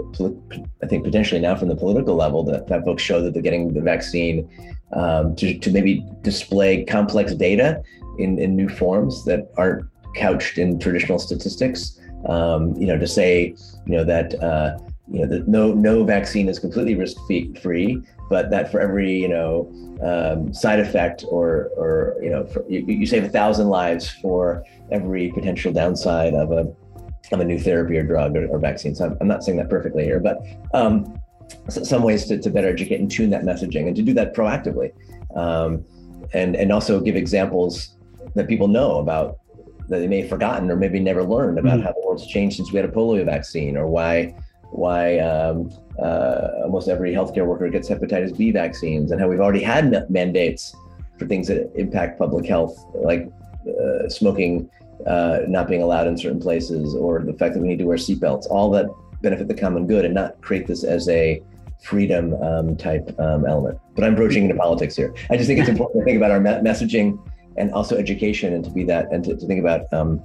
I 0.82 0.86
think, 0.86 1.04
potentially 1.04 1.40
now 1.40 1.54
from 1.56 1.68
the 1.68 1.76
political 1.76 2.14
level 2.14 2.42
that, 2.44 2.66
that 2.68 2.84
folks 2.84 3.02
show 3.02 3.22
that 3.22 3.32
they're 3.32 3.42
getting 3.42 3.72
the 3.72 3.80
vaccine 3.80 4.48
um, 4.92 5.34
to, 5.36 5.58
to 5.58 5.70
maybe 5.70 6.04
display 6.22 6.84
complex 6.84 7.34
data 7.34 7.82
in, 8.18 8.38
in 8.38 8.54
new 8.54 8.68
forms 8.68 9.24
that 9.24 9.50
aren't 9.56 9.86
couched 10.14 10.58
in 10.58 10.78
traditional 10.78 11.18
statistics. 11.18 11.98
Um, 12.28 12.74
you 12.76 12.86
know, 12.86 12.98
to 12.98 13.06
say, 13.06 13.54
you 13.86 13.96
know, 13.96 14.04
that, 14.04 14.34
uh, 14.42 14.78
you 15.10 15.20
know, 15.20 15.26
that 15.26 15.48
no, 15.48 15.72
no 15.74 16.04
vaccine 16.04 16.48
is 16.48 16.58
completely 16.58 16.94
risk 16.94 17.16
free, 17.60 18.02
but 18.30 18.50
that 18.50 18.70
for 18.70 18.80
every, 18.80 19.12
you 19.20 19.28
know, 19.28 19.70
um, 20.02 20.52
side 20.54 20.80
effect 20.80 21.24
or, 21.28 21.70
or, 21.76 22.16
you 22.22 22.30
know, 22.30 22.46
for, 22.46 22.64
you, 22.68 22.84
you 22.86 23.06
save 23.06 23.24
a 23.24 23.28
thousand 23.28 23.68
lives 23.68 24.08
for 24.08 24.64
every 24.90 25.30
potential 25.32 25.72
downside 25.72 26.34
of 26.34 26.52
a 26.52 26.64
of 27.32 27.40
a 27.40 27.44
new 27.44 27.58
therapy 27.58 27.96
or 27.96 28.02
drug 28.02 28.36
or, 28.36 28.46
or 28.48 28.58
vaccine. 28.58 28.94
So 28.94 29.06
I'm, 29.06 29.16
I'm, 29.20 29.28
not 29.28 29.44
saying 29.44 29.58
that 29.58 29.70
perfectly 29.70 30.04
here, 30.04 30.20
but 30.20 30.38
um, 30.72 31.18
some 31.68 32.02
ways 32.02 32.26
to, 32.26 32.38
to 32.38 32.50
better 32.50 32.68
educate 32.68 33.00
and 33.00 33.10
tune 33.10 33.30
that 33.30 33.42
messaging 33.42 33.86
and 33.86 33.96
to 33.96 34.02
do 34.02 34.12
that 34.14 34.34
proactively. 34.34 34.92
Um, 35.34 35.84
and, 36.32 36.56
and 36.56 36.72
also 36.72 37.00
give 37.00 37.16
examples 37.16 37.96
that 38.34 38.48
people 38.48 38.68
know 38.68 38.98
about 38.98 39.38
that 39.88 39.98
they 39.98 40.08
may 40.08 40.20
have 40.20 40.30
forgotten 40.30 40.70
or 40.70 40.76
maybe 40.76 40.98
never 40.98 41.22
learned 41.22 41.58
about 41.58 41.74
mm-hmm. 41.74 41.82
how 41.82 41.92
the 41.92 42.02
world's 42.04 42.26
changed 42.26 42.56
since 42.56 42.72
we 42.72 42.78
had 42.78 42.88
a 42.88 42.92
polio 42.92 43.24
vaccine 43.24 43.76
or 43.76 43.86
why 43.86 44.34
why 44.70 45.18
um, 45.18 45.70
uh, 46.02 46.62
almost 46.64 46.88
every 46.88 47.12
healthcare 47.12 47.46
worker 47.46 47.68
gets 47.68 47.88
hepatitis 47.88 48.36
B 48.36 48.50
vaccines 48.50 49.12
and 49.12 49.20
how 49.20 49.28
we've 49.28 49.40
already 49.40 49.62
had 49.62 50.10
mandates 50.10 50.74
for 51.18 51.26
things 51.26 51.46
that 51.48 51.70
impact 51.76 52.18
public 52.18 52.46
health 52.46 52.76
like 52.94 53.30
uh, 53.68 54.08
smoking 54.08 54.68
uh, 55.06 55.40
not 55.48 55.68
being 55.68 55.82
allowed 55.82 56.06
in 56.06 56.16
certain 56.16 56.40
places, 56.40 56.94
or 56.94 57.20
the 57.20 57.32
fact 57.34 57.54
that 57.54 57.60
we 57.60 57.68
need 57.68 57.78
to 57.78 57.84
wear 57.84 57.96
seatbelts, 57.96 58.46
all 58.50 58.70
that 58.70 58.86
benefit 59.22 59.48
the 59.48 59.54
common 59.54 59.86
good 59.86 60.04
and 60.04 60.14
not 60.14 60.40
create 60.40 60.66
this 60.66 60.84
as 60.84 61.08
a 61.08 61.42
freedom 61.82 62.34
um, 62.42 62.76
type 62.76 63.14
um, 63.18 63.44
element. 63.46 63.78
But 63.94 64.04
I'm 64.04 64.14
broaching 64.14 64.44
into 64.44 64.56
politics 64.56 64.96
here. 64.96 65.14
I 65.30 65.36
just 65.36 65.48
think 65.48 65.60
it's 65.60 65.68
important 65.76 66.00
to 66.00 66.04
think 66.04 66.16
about 66.16 66.30
our 66.30 66.40
me- 66.40 66.50
messaging 66.50 67.18
and 67.56 67.72
also 67.72 67.96
education, 67.96 68.52
and 68.52 68.64
to 68.64 68.70
be 68.70 68.84
that, 68.84 69.12
and 69.12 69.24
to, 69.24 69.36
to 69.36 69.46
think 69.46 69.60
about 69.60 69.92
um, 69.92 70.22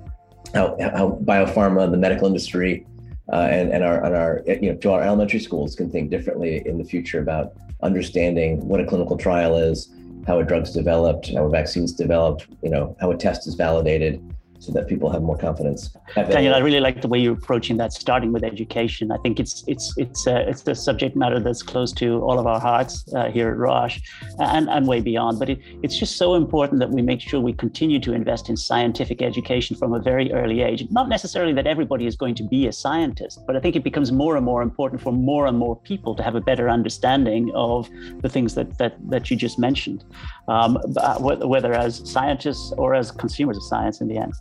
how 0.53 0.75
how 0.79 1.19
biopharma, 1.23 1.89
the 1.91 1.97
medical 1.97 2.27
industry, 2.27 2.85
uh, 3.31 3.47
and 3.51 3.71
and 3.71 3.83
our 3.83 4.03
and 4.03 4.15
our 4.15 4.41
you 4.47 4.71
know 4.71 4.75
to 4.77 4.91
our 4.91 5.01
elementary 5.01 5.39
schools 5.39 5.75
can 5.75 5.89
think 5.89 6.09
differently 6.09 6.63
in 6.65 6.77
the 6.77 6.83
future 6.83 7.19
about 7.19 7.53
understanding 7.83 8.67
what 8.67 8.79
a 8.79 8.85
clinical 8.85 9.17
trial 9.17 9.55
is, 9.55 9.93
how 10.27 10.39
a 10.39 10.43
drug's 10.43 10.71
developed, 10.71 11.31
how 11.33 11.45
a 11.45 11.49
vaccine's 11.49 11.93
developed, 11.93 12.47
you 12.61 12.69
know, 12.69 12.95
how 12.99 13.11
a 13.11 13.17
test 13.17 13.47
is 13.47 13.55
validated, 13.55 14.21
so 14.59 14.73
that 14.73 14.87
people 14.87 15.09
have 15.09 15.23
more 15.23 15.37
confidence. 15.37 15.95
Daniel, 16.15 16.53
I 16.53 16.59
really 16.59 16.79
like 16.79 17.01
the 17.01 17.07
way 17.07 17.19
you're 17.19 17.33
approaching 17.33 17.77
that, 17.77 17.93
starting 17.93 18.31
with 18.33 18.43
education. 18.43 19.11
I 19.11 19.17
think 19.17 19.39
it's 19.39 19.63
it's 19.67 19.93
it's 19.97 20.27
a, 20.27 20.35
uh, 20.35 20.49
it's 20.49 20.67
a 20.67 20.75
subject 20.75 21.15
matter 21.15 21.39
that's 21.39 21.63
close 21.63 21.91
to 21.93 22.21
all 22.21 22.39
of 22.39 22.45
our 22.45 22.59
hearts 22.59 23.05
uh, 23.13 23.29
here 23.29 23.49
at 23.49 23.57
Roche 23.57 24.01
and, 24.39 24.69
and 24.69 24.87
way 24.87 24.99
beyond. 24.99 25.39
But 25.39 25.49
it, 25.49 25.59
it's 25.81 25.97
just 25.97 26.17
so 26.17 26.35
important 26.35 26.79
that 26.79 26.89
we 26.89 27.01
make 27.01 27.21
sure 27.21 27.39
we 27.39 27.53
continue 27.53 27.99
to 28.01 28.13
invest 28.13 28.49
in 28.49 28.57
scientific 28.57 29.21
education 29.21 29.75
from 29.77 29.93
a 29.93 29.99
very 29.99 30.31
early 30.33 30.61
age. 30.61 30.85
Not 30.91 31.07
necessarily 31.09 31.53
that 31.53 31.65
everybody 31.65 32.05
is 32.05 32.15
going 32.15 32.35
to 32.35 32.43
be 32.43 32.67
a 32.67 32.73
scientist, 32.73 33.39
but 33.47 33.55
I 33.55 33.59
think 33.59 33.75
it 33.75 33.83
becomes 33.83 34.11
more 34.11 34.35
and 34.35 34.45
more 34.45 34.61
important 34.61 35.01
for 35.01 35.13
more 35.13 35.47
and 35.47 35.57
more 35.57 35.75
people 35.77 36.15
to 36.15 36.23
have 36.23 36.35
a 36.35 36.41
better 36.41 36.69
understanding 36.69 37.51
of 37.55 37.89
the 38.21 38.29
things 38.29 38.55
that 38.55 38.77
that, 38.77 38.93
that 39.09 39.31
you 39.31 39.37
just 39.37 39.57
mentioned, 39.57 40.03
um, 40.49 40.77
whether 41.19 41.73
as 41.73 42.01
scientists 42.09 42.73
or 42.77 42.93
as 42.93 43.11
consumers 43.11 43.57
of 43.57 43.63
science 43.63 44.01
in 44.01 44.07
the 44.09 44.17
end. 44.17 44.33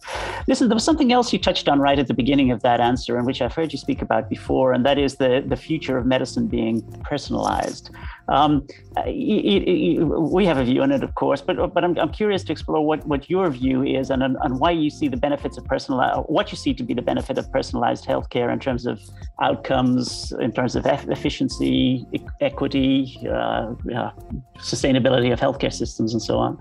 Listen, 0.47 0.69
there 0.69 0.75
was 0.75 0.85
something 0.85 1.13
else 1.13 1.33
you 1.33 1.39
touched 1.39 1.69
on 1.69 1.79
right 1.79 1.99
at 1.99 2.09
the 2.09 2.15
beginning 2.15 2.51
of 2.51 2.63
that 2.63 2.81
answer, 2.81 3.17
and 3.19 3.27
which 3.27 3.43
I've 3.43 3.53
heard 3.53 3.73
you 3.73 3.79
speak 3.79 4.01
about 4.01 4.29
before, 4.29 4.73
and 4.73 4.85
that 4.87 4.99
is 4.99 5.17
the, 5.17 5.45
the 5.47 5.57
future 5.57 5.99
of 5.99 6.07
medicine 6.07 6.47
being 6.47 6.83
personalized. 7.05 7.91
Um, 8.29 8.67
it, 9.07 9.63
it, 9.69 10.05
we 10.05 10.45
have 10.47 10.59
a 10.59 10.65
view 10.65 10.83
on 10.83 10.93
it, 10.93 11.03
of 11.03 11.15
course, 11.15 11.41
but 11.41 11.75
but 11.75 11.85
I'm, 11.85 11.99
I'm 11.99 12.11
curious 12.11 12.45
to 12.45 12.53
explore 12.53 12.85
what, 12.85 13.07
what 13.07 13.29
your 13.29 13.51
view 13.51 13.83
is 13.83 14.11
and, 14.11 14.23
and 14.23 14.61
why 14.61 14.71
you 14.71 14.91
see 14.91 15.09
the 15.09 15.17
benefits 15.17 15.57
of 15.59 15.65
personalized, 15.65 16.21
what 16.29 16.51
you 16.51 16.57
see 16.57 16.75
to 16.75 16.83
be 16.83 16.95
the 16.95 17.03
benefit 17.03 17.39
of 17.39 17.51
personalized 17.53 18.05
healthcare 18.07 18.53
in 18.53 18.59
terms 18.59 18.87
of 18.87 19.01
outcomes, 19.43 20.33
in 20.41 20.53
terms 20.53 20.77
of 20.77 20.87
efficiency, 20.87 22.07
equity, 22.41 23.19
uh, 23.27 23.75
uh, 23.95 24.11
sustainability 24.59 25.33
of 25.33 25.41
healthcare 25.41 25.73
systems, 25.73 26.13
and 26.13 26.23
so 26.23 26.39
on. 26.39 26.59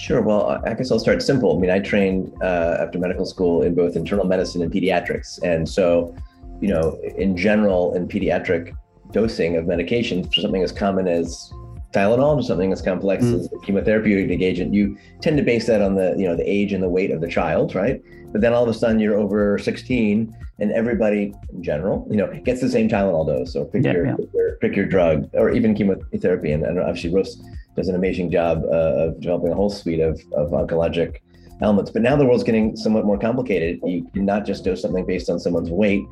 Sure. 0.00 0.22
Well, 0.22 0.62
I 0.64 0.72
guess 0.72 0.90
I'll 0.90 0.98
start 0.98 1.20
simple. 1.20 1.54
I 1.54 1.60
mean, 1.60 1.70
I 1.70 1.78
trained 1.78 2.32
uh, 2.42 2.78
after 2.80 2.98
medical 2.98 3.26
school 3.26 3.62
in 3.62 3.74
both 3.74 3.96
internal 3.96 4.24
medicine 4.24 4.62
and 4.62 4.72
pediatrics. 4.72 5.38
And 5.42 5.68
so, 5.68 6.16
you 6.60 6.68
know, 6.68 6.98
in 7.18 7.36
general, 7.36 7.94
in 7.94 8.08
pediatric 8.08 8.74
dosing 9.12 9.56
of 9.56 9.66
medications, 9.66 10.34
for 10.34 10.40
something 10.40 10.62
as 10.62 10.72
common 10.72 11.06
as 11.06 11.52
Tylenol 11.92 12.38
to 12.38 12.42
something 12.42 12.72
as 12.72 12.80
complex 12.80 13.24
mm. 13.24 13.40
as 13.40 13.46
a 13.46 13.56
chemotherapeutic 13.56 14.40
agent, 14.40 14.72
you 14.72 14.96
tend 15.20 15.36
to 15.36 15.42
base 15.42 15.66
that 15.66 15.82
on 15.82 15.96
the, 15.96 16.14
you 16.16 16.26
know, 16.26 16.34
the 16.34 16.48
age 16.48 16.72
and 16.72 16.82
the 16.82 16.88
weight 16.88 17.10
of 17.10 17.20
the 17.20 17.28
child, 17.28 17.74
right? 17.74 18.00
But 18.32 18.40
then 18.40 18.54
all 18.54 18.62
of 18.62 18.70
a 18.70 18.74
sudden 18.74 19.00
you're 19.00 19.18
over 19.18 19.58
16 19.58 20.34
and 20.60 20.72
everybody 20.72 21.34
in 21.52 21.62
general, 21.62 22.06
you 22.08 22.16
know, 22.16 22.32
gets 22.44 22.62
the 22.62 22.70
same 22.70 22.88
Tylenol 22.88 23.26
dose. 23.26 23.52
So 23.52 23.66
pick, 23.66 23.84
yeah, 23.84 23.92
your, 23.92 24.06
yeah. 24.06 24.16
pick, 24.16 24.32
your, 24.32 24.56
pick 24.56 24.76
your 24.76 24.86
drug 24.86 25.28
or 25.34 25.50
even 25.50 25.74
chemotherapy. 25.74 26.52
And, 26.52 26.64
and 26.64 26.78
obviously 26.78 27.12
Roche 27.12 27.34
does 27.80 27.88
an 27.88 27.94
amazing 27.94 28.30
job 28.30 28.62
uh, 28.64 29.06
of 29.06 29.20
developing 29.20 29.52
a 29.52 29.54
whole 29.54 29.70
suite 29.70 30.00
of, 30.00 30.20
of 30.32 30.50
oncologic 30.50 31.20
elements. 31.62 31.90
But 31.90 32.02
now 32.02 32.14
the 32.16 32.26
world's 32.26 32.44
getting 32.44 32.76
somewhat 32.76 33.04
more 33.04 33.18
complicated. 33.18 33.80
You 33.84 34.06
cannot 34.14 34.44
just 34.44 34.64
dose 34.64 34.82
something 34.82 35.06
based 35.06 35.30
on 35.30 35.38
someone's 35.40 35.70
weight, 35.70 36.04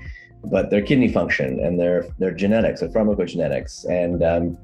but 0.44 0.70
their 0.70 0.82
kidney 0.82 1.10
function 1.12 1.60
and 1.60 1.78
their 1.78 2.06
their 2.18 2.32
genetics, 2.32 2.80
their 2.80 2.90
pharmacogenetics, 2.90 3.72
and 4.02 4.22
um, 4.22 4.58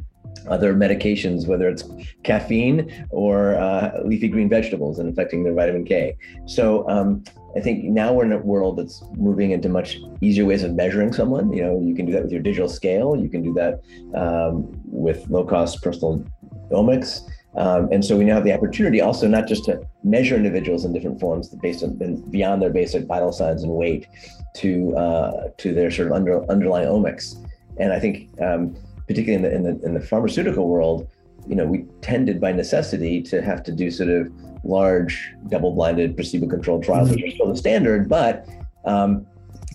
other 0.48 0.74
medications, 0.74 1.46
whether 1.46 1.68
it's 1.68 1.84
caffeine 2.22 3.06
or 3.10 3.54
uh, 3.54 4.00
leafy 4.04 4.28
green 4.28 4.48
vegetables 4.48 4.98
and 4.98 5.08
affecting 5.08 5.44
their 5.44 5.54
vitamin 5.54 5.84
K. 5.84 6.16
So 6.46 6.88
um, 6.88 7.24
I 7.56 7.60
think 7.60 7.84
now 7.84 8.12
we're 8.12 8.24
in 8.24 8.32
a 8.32 8.38
world 8.38 8.78
that's 8.78 9.02
moving 9.16 9.52
into 9.52 9.68
much 9.68 9.98
easier 10.20 10.44
ways 10.44 10.62
of 10.62 10.74
measuring 10.74 11.12
someone. 11.12 11.52
You 11.52 11.62
know, 11.62 11.80
you 11.80 11.94
can 11.94 12.04
do 12.06 12.12
that 12.12 12.22
with 12.24 12.32
your 12.32 12.42
digital 12.42 12.68
scale. 12.68 13.16
You 13.16 13.28
can 13.28 13.42
do 13.42 13.54
that 13.54 13.80
um, 14.14 14.70
with 14.84 15.28
low 15.28 15.44
cost 15.44 15.82
personal 15.82 16.24
omics. 16.74 17.22
Um, 17.56 17.88
and 17.92 18.04
so 18.04 18.16
we 18.16 18.24
now 18.24 18.34
have 18.34 18.44
the 18.44 18.52
opportunity 18.52 19.00
also 19.00 19.28
not 19.28 19.46
just 19.46 19.64
to 19.66 19.86
measure 20.02 20.36
individuals 20.36 20.84
in 20.84 20.92
different 20.92 21.20
forms 21.20 21.48
based 21.48 21.84
on 21.84 21.90
beyond 22.30 22.60
their 22.60 22.70
basic 22.70 23.06
vital 23.06 23.32
signs 23.32 23.62
and 23.62 23.72
weight 23.72 24.08
to 24.56 24.96
uh, 24.96 25.48
to 25.58 25.72
their 25.72 25.90
sort 25.90 26.08
of 26.08 26.14
under, 26.14 26.50
underlying 26.50 26.88
omics. 26.88 27.26
And 27.78 27.92
I 27.92 28.00
think 28.00 28.28
um, 28.40 28.76
particularly 29.06 29.36
in 29.36 29.42
the, 29.42 29.54
in 29.54 29.62
the 29.62 29.86
in 29.86 29.94
the 29.94 30.00
pharmaceutical 30.00 30.68
world, 30.68 31.08
you 31.46 31.54
know, 31.54 31.66
we 31.66 31.84
tended 32.00 32.40
by 32.40 32.52
necessity 32.52 33.22
to 33.22 33.40
have 33.42 33.62
to 33.64 33.72
do 33.72 33.90
sort 33.90 34.08
of 34.08 34.32
large 34.64 35.32
double-blinded 35.48 36.16
placebo-controlled 36.16 36.82
trials, 36.82 37.10
which 37.10 37.22
are 37.22 37.30
still 37.30 37.48
the 37.48 37.56
standard, 37.56 38.08
but 38.08 38.48
um, 38.86 39.26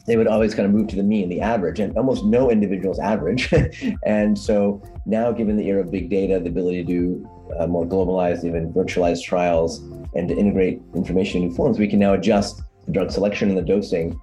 they 0.09 0.17
would 0.17 0.27
always 0.27 0.55
kind 0.55 0.65
of 0.65 0.73
move 0.73 0.87
to 0.87 0.95
the 0.95 1.03
mean, 1.03 1.29
the 1.29 1.41
average, 1.41 1.79
and 1.79 1.95
almost 1.97 2.25
no 2.25 2.49
individual's 2.49 2.99
average. 2.99 3.53
and 4.05 4.37
so 4.37 4.81
now, 5.05 5.31
given 5.31 5.55
the 5.55 5.67
era 5.67 5.81
of 5.81 5.91
big 5.91 6.09
data, 6.09 6.39
the 6.39 6.49
ability 6.49 6.83
to 6.83 6.83
do 6.83 7.29
uh, 7.57 7.67
more 7.67 7.85
globalized, 7.85 8.43
even 8.43 8.73
virtualized 8.73 9.23
trials, 9.23 9.79
and 10.15 10.27
to 10.27 10.35
integrate 10.35 10.81
information 10.95 11.43
in 11.43 11.49
new 11.49 11.55
forms, 11.55 11.77
we 11.77 11.87
can 11.87 11.99
now 11.99 12.13
adjust 12.13 12.61
the 12.85 12.91
drug 12.91 13.11
selection 13.11 13.49
and 13.49 13.57
the 13.57 13.61
dosing 13.61 14.19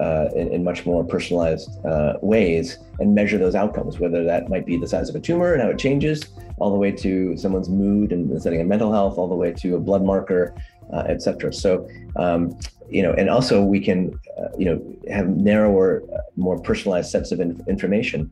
uh, 0.00 0.28
in, 0.34 0.48
in, 0.52 0.64
much 0.64 0.84
more 0.84 1.04
personalized 1.04 1.70
uh, 1.84 2.14
ways 2.20 2.78
and 2.98 3.14
measure 3.14 3.38
those 3.38 3.54
outcomes, 3.54 3.98
whether 3.98 4.24
that 4.24 4.48
might 4.48 4.66
be 4.66 4.76
the 4.76 4.88
size 4.88 5.08
of 5.08 5.14
a 5.14 5.20
tumor 5.20 5.52
and 5.52 5.62
how 5.62 5.68
it 5.68 5.78
changes, 5.78 6.26
all 6.58 6.70
the 6.70 6.76
way 6.76 6.90
to 6.90 7.36
someone's 7.36 7.68
mood 7.68 8.12
and 8.12 8.42
setting 8.42 8.60
of 8.60 8.66
mental 8.66 8.92
health, 8.92 9.16
all 9.18 9.28
the 9.28 9.34
way 9.34 9.52
to 9.52 9.76
a 9.76 9.80
blood 9.80 10.02
marker, 10.02 10.54
uh, 10.92 11.04
et 11.06 11.22
cetera. 11.22 11.52
So, 11.52 11.88
um, 12.16 12.58
you 12.88 13.02
know, 13.02 13.12
and 13.12 13.28
also 13.28 13.62
we 13.62 13.80
can, 13.80 14.18
uh, 14.38 14.48
you 14.58 14.64
know, 14.64 14.96
have 15.10 15.28
narrower, 15.28 16.02
uh, 16.14 16.18
more 16.36 16.58
personalized 16.60 17.10
sets 17.10 17.32
of 17.32 17.40
in- 17.40 17.62
information 17.68 18.30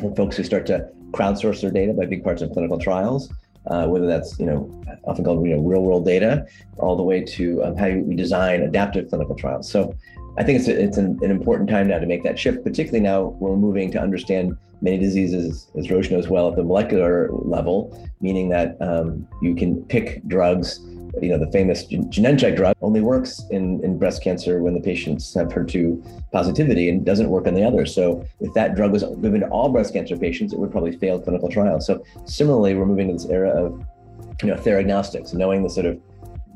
for 0.00 0.14
folks 0.14 0.36
who 0.36 0.44
start 0.44 0.66
to 0.66 0.88
crowdsource 1.12 1.60
their 1.60 1.70
data 1.70 1.92
by 1.92 2.06
big 2.06 2.22
parts 2.22 2.42
of 2.42 2.50
clinical 2.52 2.78
trials. 2.78 3.32
Uh, 3.66 3.86
whether 3.86 4.06
that's 4.06 4.38
you 4.38 4.46
know 4.46 4.82
often 5.04 5.22
called 5.22 5.46
you 5.46 5.54
know 5.54 5.60
real 5.60 5.82
world 5.82 6.06
data, 6.06 6.46
all 6.78 6.96
the 6.96 7.02
way 7.02 7.22
to 7.22 7.62
um, 7.62 7.76
how 7.76 7.90
we 7.90 8.14
design 8.14 8.62
adaptive 8.62 9.10
clinical 9.10 9.34
trials. 9.34 9.70
So 9.70 9.94
I 10.38 10.44
think 10.44 10.60
it's 10.60 10.68
a, 10.68 10.82
it's 10.82 10.96
an, 10.96 11.18
an, 11.22 11.30
important 11.30 11.68
time 11.68 11.88
now 11.88 11.98
to 11.98 12.06
make 12.06 12.22
that 12.22 12.38
shift, 12.38 12.64
particularly 12.64 13.00
now 13.00 13.36
we're 13.38 13.56
moving 13.56 13.90
to 13.92 14.00
understand 14.00 14.56
many 14.80 14.96
diseases, 14.96 15.70
as 15.76 15.90
Roche 15.90 16.10
knows 16.10 16.28
well, 16.28 16.48
at 16.48 16.56
the 16.56 16.62
molecular 16.62 17.28
level, 17.32 18.08
meaning 18.22 18.48
that 18.48 18.80
um, 18.80 19.28
you 19.42 19.54
can 19.54 19.82
pick 19.84 20.24
drugs. 20.26 20.80
You 21.20 21.30
know, 21.30 21.38
the 21.38 21.50
famous 21.50 21.84
Genentech 21.84 22.56
drug 22.56 22.76
only 22.82 23.00
works 23.00 23.44
in, 23.50 23.82
in 23.84 23.98
breast 23.98 24.22
cancer 24.22 24.62
when 24.62 24.74
the 24.74 24.80
patients 24.80 25.34
have 25.34 25.48
HER2 25.48 26.30
positivity 26.32 26.88
and 26.88 27.04
doesn't 27.04 27.28
work 27.28 27.46
on 27.46 27.54
the 27.54 27.64
others. 27.64 27.94
So 27.94 28.24
if 28.40 28.52
that 28.54 28.76
drug 28.76 28.92
was 28.92 29.02
given 29.02 29.40
to 29.40 29.48
all 29.48 29.70
breast 29.70 29.92
cancer 29.92 30.16
patients, 30.16 30.52
it 30.52 30.58
would 30.58 30.70
probably 30.70 30.96
fail 30.96 31.20
clinical 31.20 31.48
trials. 31.48 31.86
So 31.86 32.04
similarly, 32.24 32.74
we're 32.74 32.86
moving 32.86 33.08
to 33.08 33.14
this 33.14 33.26
era 33.26 33.50
of 33.50 33.84
you 34.42 34.48
know 34.48 34.56
theragnostics, 34.56 35.32
knowing 35.32 35.62
the 35.62 35.70
sort 35.70 35.86
of 35.86 36.00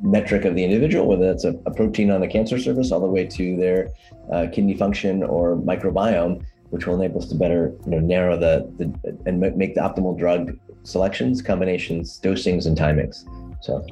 metric 0.02 0.44
of 0.44 0.54
the 0.54 0.64
individual, 0.64 1.06
whether 1.06 1.26
that's 1.26 1.44
a, 1.44 1.50
a 1.66 1.70
protein 1.70 2.10
on 2.10 2.20
the 2.20 2.28
cancer 2.28 2.58
surface 2.58 2.92
all 2.92 3.00
the 3.00 3.06
way 3.06 3.26
to 3.26 3.56
their 3.56 3.90
uh, 4.32 4.46
kidney 4.52 4.76
function 4.76 5.22
or 5.22 5.56
microbiome, 5.56 6.44
which 6.70 6.86
will 6.86 6.94
enable 6.94 7.22
us 7.22 7.28
to 7.28 7.34
better 7.34 7.72
you 7.84 7.92
know, 7.92 8.00
narrow 8.00 8.36
the, 8.36 8.70
the 8.76 9.18
and 9.26 9.40
make 9.40 9.74
the 9.74 9.80
optimal 9.80 10.18
drug 10.18 10.58
selections, 10.82 11.40
combinations, 11.40 12.20
dosings, 12.20 12.66
and 12.66 12.76
timings. 12.76 13.24
So 13.64 13.82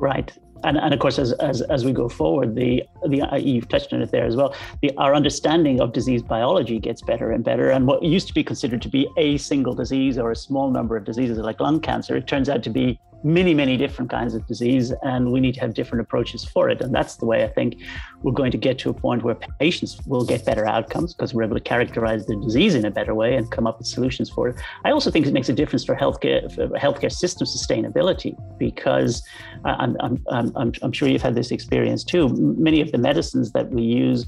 right. 0.00 0.32
And, 0.64 0.78
and 0.78 0.92
of 0.92 1.00
course, 1.00 1.18
as, 1.18 1.32
as, 1.34 1.60
as 1.62 1.84
we 1.84 1.92
go 1.92 2.08
forward, 2.08 2.54
the, 2.54 2.82
the 3.06 3.22
uh, 3.22 3.36
you've 3.36 3.68
touched 3.68 3.92
on 3.92 4.00
it 4.00 4.10
there 4.10 4.24
as 4.24 4.36
well. 4.36 4.56
The, 4.80 4.90
our 4.96 5.14
understanding 5.14 5.80
of 5.80 5.92
disease 5.92 6.22
biology 6.22 6.80
gets 6.80 7.02
better 7.02 7.30
and 7.30 7.44
better. 7.44 7.70
And 7.70 7.86
what 7.86 8.02
used 8.02 8.26
to 8.28 8.34
be 8.34 8.42
considered 8.42 8.82
to 8.82 8.88
be 8.88 9.06
a 9.18 9.36
single 9.36 9.74
disease 9.74 10.18
or 10.18 10.30
a 10.30 10.36
small 10.36 10.70
number 10.70 10.96
of 10.96 11.04
diseases 11.04 11.38
like 11.38 11.60
lung 11.60 11.78
cancer, 11.78 12.16
it 12.16 12.26
turns 12.26 12.48
out 12.48 12.62
to 12.62 12.70
be 12.70 12.98
many, 13.22 13.54
many 13.54 13.76
different 13.76 14.10
kinds 14.10 14.34
of 14.34 14.46
disease, 14.46 14.92
and 15.02 15.32
we 15.32 15.40
need 15.40 15.54
to 15.54 15.60
have 15.60 15.74
different 15.74 16.02
approaches 16.02 16.44
for 16.44 16.68
it. 16.68 16.80
And 16.80 16.94
that's 16.94 17.16
the 17.16 17.26
way 17.26 17.44
I 17.44 17.48
think 17.48 17.76
we're 18.22 18.32
going 18.32 18.52
to 18.52 18.58
get 18.58 18.78
to 18.80 18.90
a 18.90 18.94
point 18.94 19.22
where 19.22 19.34
patients 19.58 20.00
will 20.06 20.24
get 20.24 20.44
better 20.44 20.66
outcomes 20.66 21.14
because 21.14 21.34
we're 21.34 21.44
able 21.44 21.56
to 21.56 21.60
characterize 21.60 22.26
the 22.26 22.36
disease 22.36 22.74
in 22.74 22.84
a 22.84 22.90
better 22.90 23.14
way 23.14 23.34
and 23.34 23.50
come 23.50 23.66
up 23.66 23.78
with 23.78 23.86
solutions 23.86 24.30
for 24.30 24.48
it. 24.48 24.56
I 24.84 24.90
also 24.90 25.10
think 25.10 25.26
it 25.26 25.32
makes 25.32 25.48
a 25.48 25.52
difference 25.52 25.84
for 25.84 25.94
healthcare, 25.94 26.52
for 26.54 26.68
healthcare 26.78 27.12
system 27.12 27.46
sustainability 27.46 28.36
because 28.58 29.22
uh, 29.64 29.76
I'm, 29.78 29.96
I'm, 30.00 30.24
I'm, 30.30 30.72
I'm 30.82 30.92
sure 30.92 31.08
you've 31.08 31.22
had 31.22 31.34
this 31.34 31.50
experience 31.50 32.04
too. 32.04 32.28
Many 32.28 32.80
of 32.80 32.92
the 32.92 32.98
medicines 32.98 33.52
that 33.52 33.70
we 33.70 33.82
use 33.82 34.26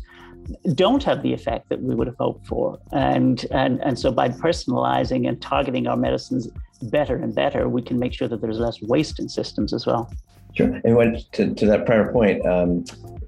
don't 0.74 1.02
have 1.04 1.22
the 1.22 1.32
effect 1.32 1.68
that 1.68 1.80
we 1.80 1.94
would 1.94 2.06
have 2.06 2.16
hoped 2.16 2.46
for. 2.46 2.78
And, 2.92 3.46
and, 3.50 3.80
and 3.82 3.98
so 3.98 4.10
by 4.10 4.28
personalizing 4.28 5.28
and 5.28 5.40
targeting 5.40 5.86
our 5.86 5.96
medicines 5.96 6.48
better 6.82 7.16
and 7.16 7.34
better, 7.34 7.68
we 7.68 7.82
can 7.82 7.98
make 7.98 8.12
sure 8.12 8.28
that 8.28 8.40
there's 8.40 8.58
less 8.58 8.80
waste 8.82 9.18
in 9.18 9.28
systems 9.28 9.72
as 9.72 9.86
well. 9.86 10.12
Sure. 10.54 10.80
And 10.84 10.96
when, 10.96 11.20
to, 11.32 11.54
to 11.54 11.66
that 11.66 11.86
prior 11.86 12.12
point, 12.12 12.44
um, 12.44 12.84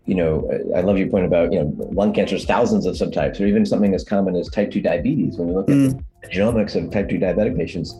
you 0.06 0.14
know, 0.14 0.50
I 0.74 0.80
love 0.80 0.98
your 0.98 1.08
point 1.08 1.24
about, 1.24 1.52
you 1.52 1.60
know, 1.60 1.74
lung 1.92 2.12
cancer 2.12 2.34
is 2.34 2.44
thousands 2.44 2.86
of 2.86 2.96
subtypes, 2.96 3.40
or 3.40 3.46
even 3.46 3.64
something 3.64 3.94
as 3.94 4.02
common 4.02 4.34
as 4.34 4.48
type 4.48 4.72
2 4.72 4.80
diabetes. 4.80 5.36
When 5.36 5.48
you 5.48 5.54
look 5.54 5.68
mm. 5.68 5.90
at 5.90 6.04
the 6.22 6.28
genomics 6.28 6.74
of 6.74 6.90
type 6.90 7.08
2 7.08 7.18
diabetic 7.18 7.56
patients, 7.56 7.94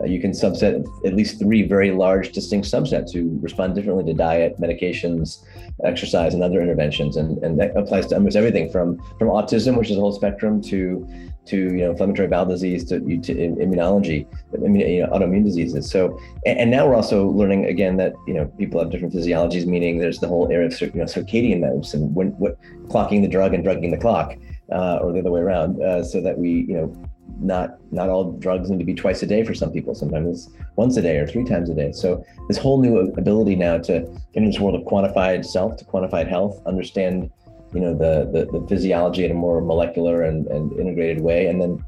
uh, 0.00 0.04
you 0.04 0.20
can 0.20 0.32
subset 0.32 0.86
at 1.04 1.14
least 1.14 1.38
three 1.38 1.62
very 1.62 1.90
large 1.90 2.32
distinct 2.32 2.66
subsets 2.66 3.12
who 3.12 3.38
respond 3.40 3.74
differently 3.74 4.04
to 4.04 4.14
diet, 4.14 4.56
medications, 4.58 5.44
exercise, 5.84 6.34
and 6.34 6.42
other 6.42 6.60
interventions. 6.60 7.16
And, 7.16 7.42
and 7.44 7.58
that 7.60 7.76
applies 7.76 8.06
to 8.08 8.14
almost 8.14 8.36
everything 8.36 8.70
from, 8.70 8.98
from 9.18 9.28
autism, 9.28 9.76
which 9.76 9.90
is 9.90 9.96
a 9.96 10.00
whole 10.00 10.12
spectrum, 10.12 10.62
to 10.62 11.06
to 11.48 11.56
you 11.56 11.78
know 11.78 11.90
inflammatory 11.92 12.28
bowel 12.28 12.44
disease 12.44 12.84
to, 12.84 13.00
to 13.00 13.34
immunology, 13.34 14.26
you 14.52 15.00
know, 15.00 15.08
autoimmune 15.08 15.44
diseases. 15.44 15.90
So 15.90 16.20
and, 16.44 16.70
now 16.70 16.86
we're 16.86 16.94
also 16.94 17.28
learning 17.28 17.64
again 17.64 17.96
that 17.96 18.12
you 18.26 18.34
know 18.34 18.46
people 18.58 18.80
have 18.80 18.90
different 18.90 19.14
physiologies, 19.14 19.66
meaning 19.66 19.98
there's 19.98 20.18
the 20.18 20.28
whole 20.28 20.50
area 20.52 20.66
of 20.66 20.80
you 20.80 20.92
know, 20.92 21.04
circadian 21.04 21.60
medicine, 21.60 22.12
when 22.14 22.28
what 22.32 22.58
clocking 22.88 23.22
the 23.22 23.28
drug 23.28 23.54
and 23.54 23.64
drugging 23.64 23.90
the 23.90 23.96
clock, 23.96 24.34
uh, 24.72 24.98
or 24.98 25.12
the 25.12 25.20
other 25.20 25.30
way 25.30 25.40
around, 25.40 25.82
uh, 25.82 26.04
so 26.04 26.20
that 26.20 26.36
we 26.36 26.66
you 26.68 26.74
know 26.74 27.10
not 27.40 27.78
not 27.92 28.08
all 28.08 28.32
drugs 28.32 28.70
need 28.70 28.78
to 28.78 28.84
be 28.84 28.94
twice 28.94 29.22
a 29.22 29.26
day 29.26 29.44
for 29.44 29.54
some 29.54 29.70
people. 29.70 29.94
Sometimes 29.94 30.46
it's 30.46 30.56
once 30.76 30.96
a 30.96 31.02
day 31.02 31.18
or 31.18 31.26
three 31.26 31.44
times 31.44 31.70
a 31.70 31.74
day. 31.74 31.92
So 31.92 32.24
this 32.48 32.58
whole 32.58 32.80
new 32.80 32.98
ability 32.98 33.56
now 33.56 33.78
to 33.78 34.00
get 34.00 34.10
into 34.34 34.50
this 34.50 34.60
world 34.60 34.74
of 34.74 34.82
quantified 34.82 35.44
self, 35.44 35.76
to 35.76 35.84
quantified 35.84 36.28
health, 36.28 36.60
understand 36.66 37.30
you 37.74 37.80
know 37.80 37.94
the, 37.94 38.28
the, 38.32 38.58
the 38.58 38.66
physiology 38.66 39.24
in 39.24 39.30
a 39.30 39.34
more 39.34 39.60
molecular 39.60 40.22
and, 40.22 40.46
and 40.46 40.72
integrated 40.78 41.22
way, 41.22 41.46
and 41.46 41.60
then 41.60 41.84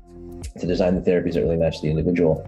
to 0.58 0.66
design 0.66 0.94
the 0.94 1.00
therapies 1.00 1.34
that 1.34 1.42
really 1.42 1.56
match 1.56 1.80
the 1.80 1.88
individual. 1.88 2.46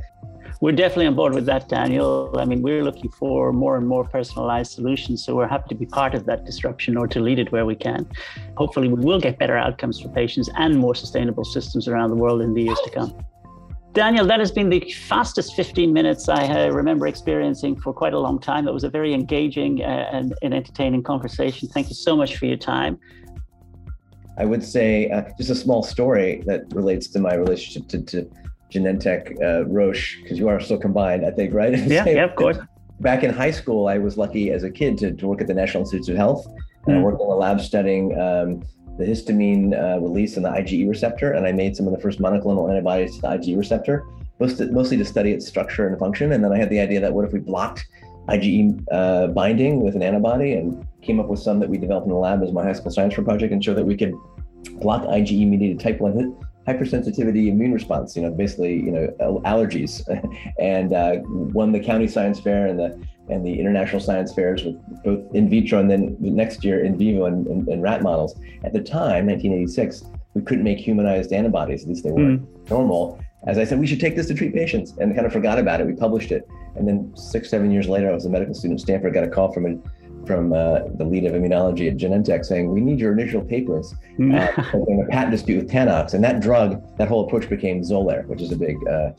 We're 0.63 0.71
definitely 0.71 1.09
on 1.09 1.17
board 1.17 1.35
with 1.35 1.45
that, 1.47 1.69
Daniel. 1.69 2.33
I 2.39 2.45
mean, 2.45 2.63
we're 2.63 2.85
looking 2.85 3.11
for 3.11 3.53
more 3.53 3.77
and 3.77 3.89
more 3.89 4.05
personalized 4.05 4.71
solutions, 4.71 5.25
so 5.25 5.35
we're 5.35 5.49
happy 5.49 5.71
to 5.71 5.75
be 5.75 5.87
part 5.87 6.15
of 6.15 6.25
that 6.27 6.45
disruption 6.45 6.97
or 6.97 7.09
to 7.09 7.19
lead 7.19 7.41
it 7.41 7.51
where 7.51 7.67
we 7.67 7.75
can. 7.75 8.09
Hopefully, 8.57 8.87
we 8.87 9.05
will 9.05 9.19
get 9.19 9.41
better 9.41 9.57
outcomes 9.57 10.01
for 10.01 10.09
patients 10.11 10.49
and 10.55 10.79
more 10.79 10.95
sustainable 10.95 11.45
systems 11.45 11.89
around 11.89 12.11
the 12.11 12.17
world 12.17 12.43
in 12.43 12.55
the 12.55 12.63
years 12.63 12.79
to 12.85 12.91
come. 12.91 13.13
Daniel, 13.93 14.25
that 14.25 14.39
has 14.39 14.53
been 14.53 14.71
the 14.71 14.89
fastest 15.09 15.57
15 15.57 15.93
minutes 15.93 16.29
I 16.29 16.67
remember 16.67 17.09
experiencing 17.09 17.75
for 17.81 17.93
quite 17.93 18.15
a 18.15 18.21
long 18.21 18.39
time. 18.39 18.69
It 18.69 18.73
was 18.73 18.85
a 18.85 18.89
very 18.89 19.13
engaging 19.13 19.83
uh, 19.83 20.11
and, 20.13 20.33
and 20.43 20.55
entertaining 20.55 21.03
conversation. 21.03 21.71
Thank 21.71 21.89
you 21.89 21.97
so 21.97 22.17
much 22.17 22.37
for 22.37 22.47
your 22.47 22.57
time. 22.57 23.01
I 24.39 24.45
would 24.45 24.63
say 24.63 25.11
uh, 25.11 25.25
just 25.37 25.51
a 25.51 25.57
small 25.57 25.83
story 25.83 26.45
that 26.47 26.73
relates 26.73 27.09
to 27.09 27.19
my 27.19 27.35
relationship 27.35 27.89
to, 27.89 28.03
to 28.03 28.31
Genentech 28.73 29.41
uh, 29.43 29.65
Roche, 29.67 30.19
because 30.23 30.39
you 30.39 30.49
are 30.49 30.61
still 30.61 30.79
combined, 30.79 31.25
I 31.25 31.31
think, 31.31 31.55
right? 31.55 31.79
Yeah, 31.79 32.09
yeah, 32.09 32.25
of 32.25 32.35
course. 32.35 32.59
Back 33.01 33.25
in 33.25 33.33
high 33.33 33.51
school, 33.51 33.89
I 33.89 33.99
was 33.99 34.17
lucky 34.17 34.51
as 34.51 34.63
a 34.63 34.71
kid 34.71 34.97
to, 34.99 35.13
to 35.13 35.27
work 35.27 35.41
at 35.41 35.47
the 35.47 35.55
National 35.55 35.83
Institutes 35.83 36.09
of 36.09 36.17
Health. 36.17 36.47
And 36.87 36.97
mm. 36.97 37.01
I 37.01 37.03
worked 37.03 37.21
in 37.21 37.27
a 37.27 37.35
lab 37.35 37.61
studying 37.61 38.19
um, 38.19 38.63
the 38.99 39.05
histamine 39.05 39.73
uh, 39.75 40.01
release 40.01 40.37
in 40.37 40.43
the 40.43 40.51
IgE 40.51 40.89
receptor, 40.89 41.33
and 41.33 41.47
I 41.47 41.53
made 41.53 41.77
some 41.77 41.87
of 41.87 41.93
the 41.93 42.01
first 42.01 42.21
monoclonal 42.21 42.71
antibodies 42.71 43.17
to 43.17 43.23
the 43.23 43.29
IgE 43.29 43.57
receptor, 43.57 44.05
mostly 44.39 44.71
mostly 44.71 44.97
to 44.99 45.05
study 45.05 45.33
its 45.33 45.47
structure 45.47 45.87
and 45.87 45.99
function. 45.99 46.33
And 46.33 46.45
then 46.45 46.53
I 46.53 46.59
had 46.59 46.71
the 46.71 46.81
idea 46.81 47.01
that 47.01 47.13
what 47.13 47.25
if 47.25 47.33
we 47.33 47.41
blocked 47.41 47.87
IgE 48.29 48.85
uh, 48.93 49.29
binding 49.29 49.83
with 49.83 49.97
an 49.97 50.03
antibody 50.03 50.55
and 50.55 50.87
came 51.03 51.19
up 51.19 51.27
with 51.27 51.41
some 51.41 51.59
that 51.61 51.69
we 51.69 51.79
developed 51.79 52.07
in 52.07 52.13
the 52.13 52.19
lab 52.19 52.43
as 52.43 52.53
my 52.53 52.63
high 52.63 52.73
school 52.73 52.91
science 52.91 53.15
fair 53.15 53.25
project 53.25 53.53
and 53.53 53.65
show 53.65 53.75
that 53.75 53.85
we 53.85 53.97
could 53.97 54.15
block 54.81 55.03
IgE 55.03 55.47
mediated 55.49 55.81
type 55.81 56.01
1 56.01 56.37
hypersensitivity 56.67 57.49
immune 57.49 57.73
response, 57.73 58.17
you 58.17 58.23
know, 58.23 58.31
basically, 58.31 58.75
you 58.75 58.91
know, 58.91 59.41
allergies. 59.45 60.03
and 60.59 60.93
uh, 60.93 61.17
won 61.25 61.73
the 61.73 61.81
county 61.81 62.09
science 62.09 62.41
fair 62.41 62.67
and 62.67 62.79
the 62.79 62.99
and 63.29 63.47
the 63.47 63.59
international 63.59 64.01
science 64.01 64.35
fairs 64.35 64.65
with 64.65 64.77
both 65.05 65.35
in 65.35 65.49
vitro 65.49 65.79
and 65.79 65.91
then 65.91 66.17
the 66.21 66.31
next 66.31 66.65
year 66.65 66.85
in 66.85 66.99
vivo 66.99 67.27
and, 67.27 67.47
and, 67.47 67.69
and 67.69 67.83
rat 67.83 68.03
models. 68.03 68.35
At 68.65 68.73
the 68.73 68.81
time, 68.81 69.27
1986, 69.27 70.05
we 70.35 70.43
couldn't 70.43 70.65
make 70.65 70.79
humanized 70.79 71.33
antibodies, 71.33 71.83
at 71.83 71.89
least 71.89 72.05
they 72.05 72.11
weren't 72.11 72.43
mm. 72.43 72.71
normal. 72.71 73.23
As 73.47 73.59
I 73.59 73.65
said, 73.65 73.81
we 73.81 73.87
should 73.87 74.01
take 74.01 74.17
this 74.17 74.27
to 74.29 74.35
treat 74.35 74.55
patients 74.55 74.95
and 74.99 75.15
kind 75.15 75.27
of 75.27 75.33
forgot 75.33 75.59
about 75.59 75.81
it. 75.81 75.87
We 75.87 75.95
published 75.95 76.31
it. 76.31 76.49
And 76.77 76.87
then 76.87 77.13
six, 77.17 77.51
seven 77.51 77.71
years 77.71 77.89
later, 77.89 78.11
I 78.11 78.15
was 78.15 78.25
a 78.25 78.31
medical 78.31 78.55
student 78.55 78.81
at 78.81 78.85
Stanford, 78.85 79.15
got 79.15 79.25
a 79.25 79.29
call 79.29 79.53
from 79.53 79.67
a 79.67 79.79
from 80.27 80.53
uh, 80.53 80.81
the 80.95 81.05
lead 81.05 81.25
of 81.25 81.33
immunology 81.33 81.91
at 81.91 81.97
Genentech 81.97 82.45
saying, 82.45 82.71
we 82.71 82.81
need 82.81 82.99
your 82.99 83.13
initial 83.13 83.43
papers 83.43 83.95
hmm. 84.17 84.35
uh, 84.35 84.47
in 84.89 85.05
a 85.05 85.11
patent 85.11 85.33
dispute 85.33 85.65
with 85.65 85.71
Tanox. 85.71 86.15
And 86.15 86.23
that 86.25 86.41
drug, 86.41 86.97
that 86.99 87.09
whole 87.09 87.27
approach 87.27 87.49
became 87.49 87.83
Xolair, 87.83 88.27
which 88.27 88.41
is 88.41 88.53
a 88.53 88.57
big 88.57 88.77
uh, 88.89 89.11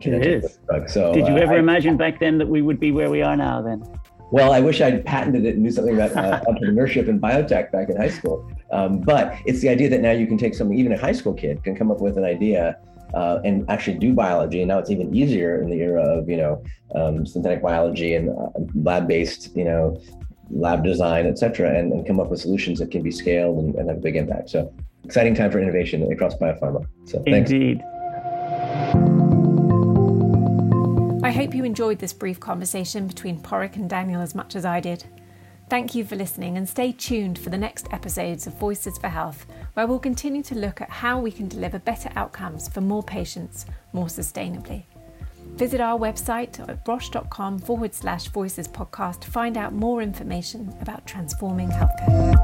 it 0.00 0.26
is. 0.26 0.58
drug. 0.68 0.88
So, 0.88 1.12
Did 1.12 1.26
you 1.26 1.34
uh, 1.34 1.38
ever 1.38 1.54
I, 1.54 1.58
imagine 1.58 1.96
back 1.96 2.20
then 2.20 2.38
that 2.38 2.48
we 2.48 2.62
would 2.62 2.78
be 2.78 2.90
where 2.92 3.10
we 3.10 3.22
are 3.22 3.36
now 3.36 3.62
then? 3.62 3.82
Well, 4.30 4.52
I 4.52 4.60
wish 4.60 4.82
I'd 4.82 5.04
patented 5.06 5.46
it 5.46 5.54
and 5.54 5.62
knew 5.62 5.70
something 5.70 5.94
about 5.94 6.14
uh, 6.14 6.44
entrepreneurship 6.46 7.08
and 7.08 7.20
biotech 7.20 7.72
back 7.72 7.88
in 7.88 7.96
high 7.96 8.10
school. 8.10 8.50
Um, 8.70 9.00
but 9.00 9.34
it's 9.46 9.60
the 9.60 9.70
idea 9.70 9.88
that 9.88 10.02
now 10.02 10.10
you 10.10 10.26
can 10.26 10.36
take 10.36 10.54
something, 10.54 10.78
even 10.78 10.92
a 10.92 10.98
high 10.98 11.12
school 11.12 11.32
kid 11.32 11.64
can 11.64 11.74
come 11.74 11.90
up 11.90 12.00
with 12.00 12.18
an 12.18 12.24
idea 12.24 12.78
uh, 13.14 13.38
and 13.44 13.68
actually 13.70 13.96
do 13.96 14.12
biology. 14.12 14.60
And 14.60 14.68
now 14.68 14.78
it's 14.78 14.90
even 14.90 15.14
easier 15.14 15.62
in 15.62 15.70
the 15.70 15.76
era 15.76 16.02
of, 16.02 16.28
you 16.28 16.36
know, 16.36 16.62
um, 16.94 17.24
synthetic 17.24 17.62
biology 17.62 18.16
and 18.16 18.28
uh, 18.28 18.50
lab-based, 18.74 19.56
you 19.56 19.64
know, 19.64 19.98
lab 20.50 20.82
design, 20.84 21.26
et 21.26 21.38
cetera, 21.38 21.78
and, 21.78 21.92
and 21.92 22.06
come 22.06 22.20
up 22.20 22.30
with 22.30 22.40
solutions 22.40 22.78
that 22.78 22.90
can 22.90 23.02
be 23.02 23.10
scaled 23.10 23.58
and, 23.58 23.74
and 23.74 23.88
have 23.88 23.98
a 23.98 24.00
big 24.00 24.16
impact. 24.16 24.50
So 24.50 24.72
exciting 25.04 25.34
time 25.34 25.50
for 25.50 25.60
innovation 25.60 26.10
across 26.10 26.34
biopharma. 26.36 26.86
So 27.04 27.22
thanks. 27.24 27.50
Indeed. 27.50 27.82
I 31.22 31.30
hope 31.30 31.54
you 31.54 31.64
enjoyed 31.64 31.98
this 31.98 32.12
brief 32.12 32.40
conversation 32.40 33.06
between 33.06 33.40
Porrick 33.40 33.76
and 33.76 33.88
Daniel 33.90 34.22
as 34.22 34.34
much 34.34 34.56
as 34.56 34.64
I 34.64 34.80
did. 34.80 35.04
Thank 35.68 35.94
you 35.94 36.02
for 36.02 36.16
listening 36.16 36.56
and 36.56 36.66
stay 36.66 36.92
tuned 36.92 37.38
for 37.38 37.50
the 37.50 37.58
next 37.58 37.88
episodes 37.92 38.46
of 38.46 38.54
Voices 38.54 38.96
for 38.96 39.08
Health, 39.08 39.46
where 39.74 39.86
we'll 39.86 39.98
continue 39.98 40.42
to 40.44 40.54
look 40.54 40.80
at 40.80 40.88
how 40.88 41.20
we 41.20 41.30
can 41.30 41.46
deliver 41.46 41.78
better 41.78 42.10
outcomes 42.16 42.68
for 42.68 42.80
more 42.80 43.02
patients 43.02 43.66
more 43.92 44.06
sustainably. 44.06 44.84
Visit 45.58 45.80
our 45.80 45.98
website 45.98 46.60
at 46.68 46.86
roche.com 46.86 47.58
forward 47.58 47.92
slash 47.92 48.28
voices 48.28 48.68
podcast 48.68 49.22
to 49.22 49.30
find 49.30 49.56
out 49.56 49.72
more 49.74 50.00
information 50.00 50.72
about 50.80 51.04
transforming 51.04 51.68
healthcare. 51.68 52.38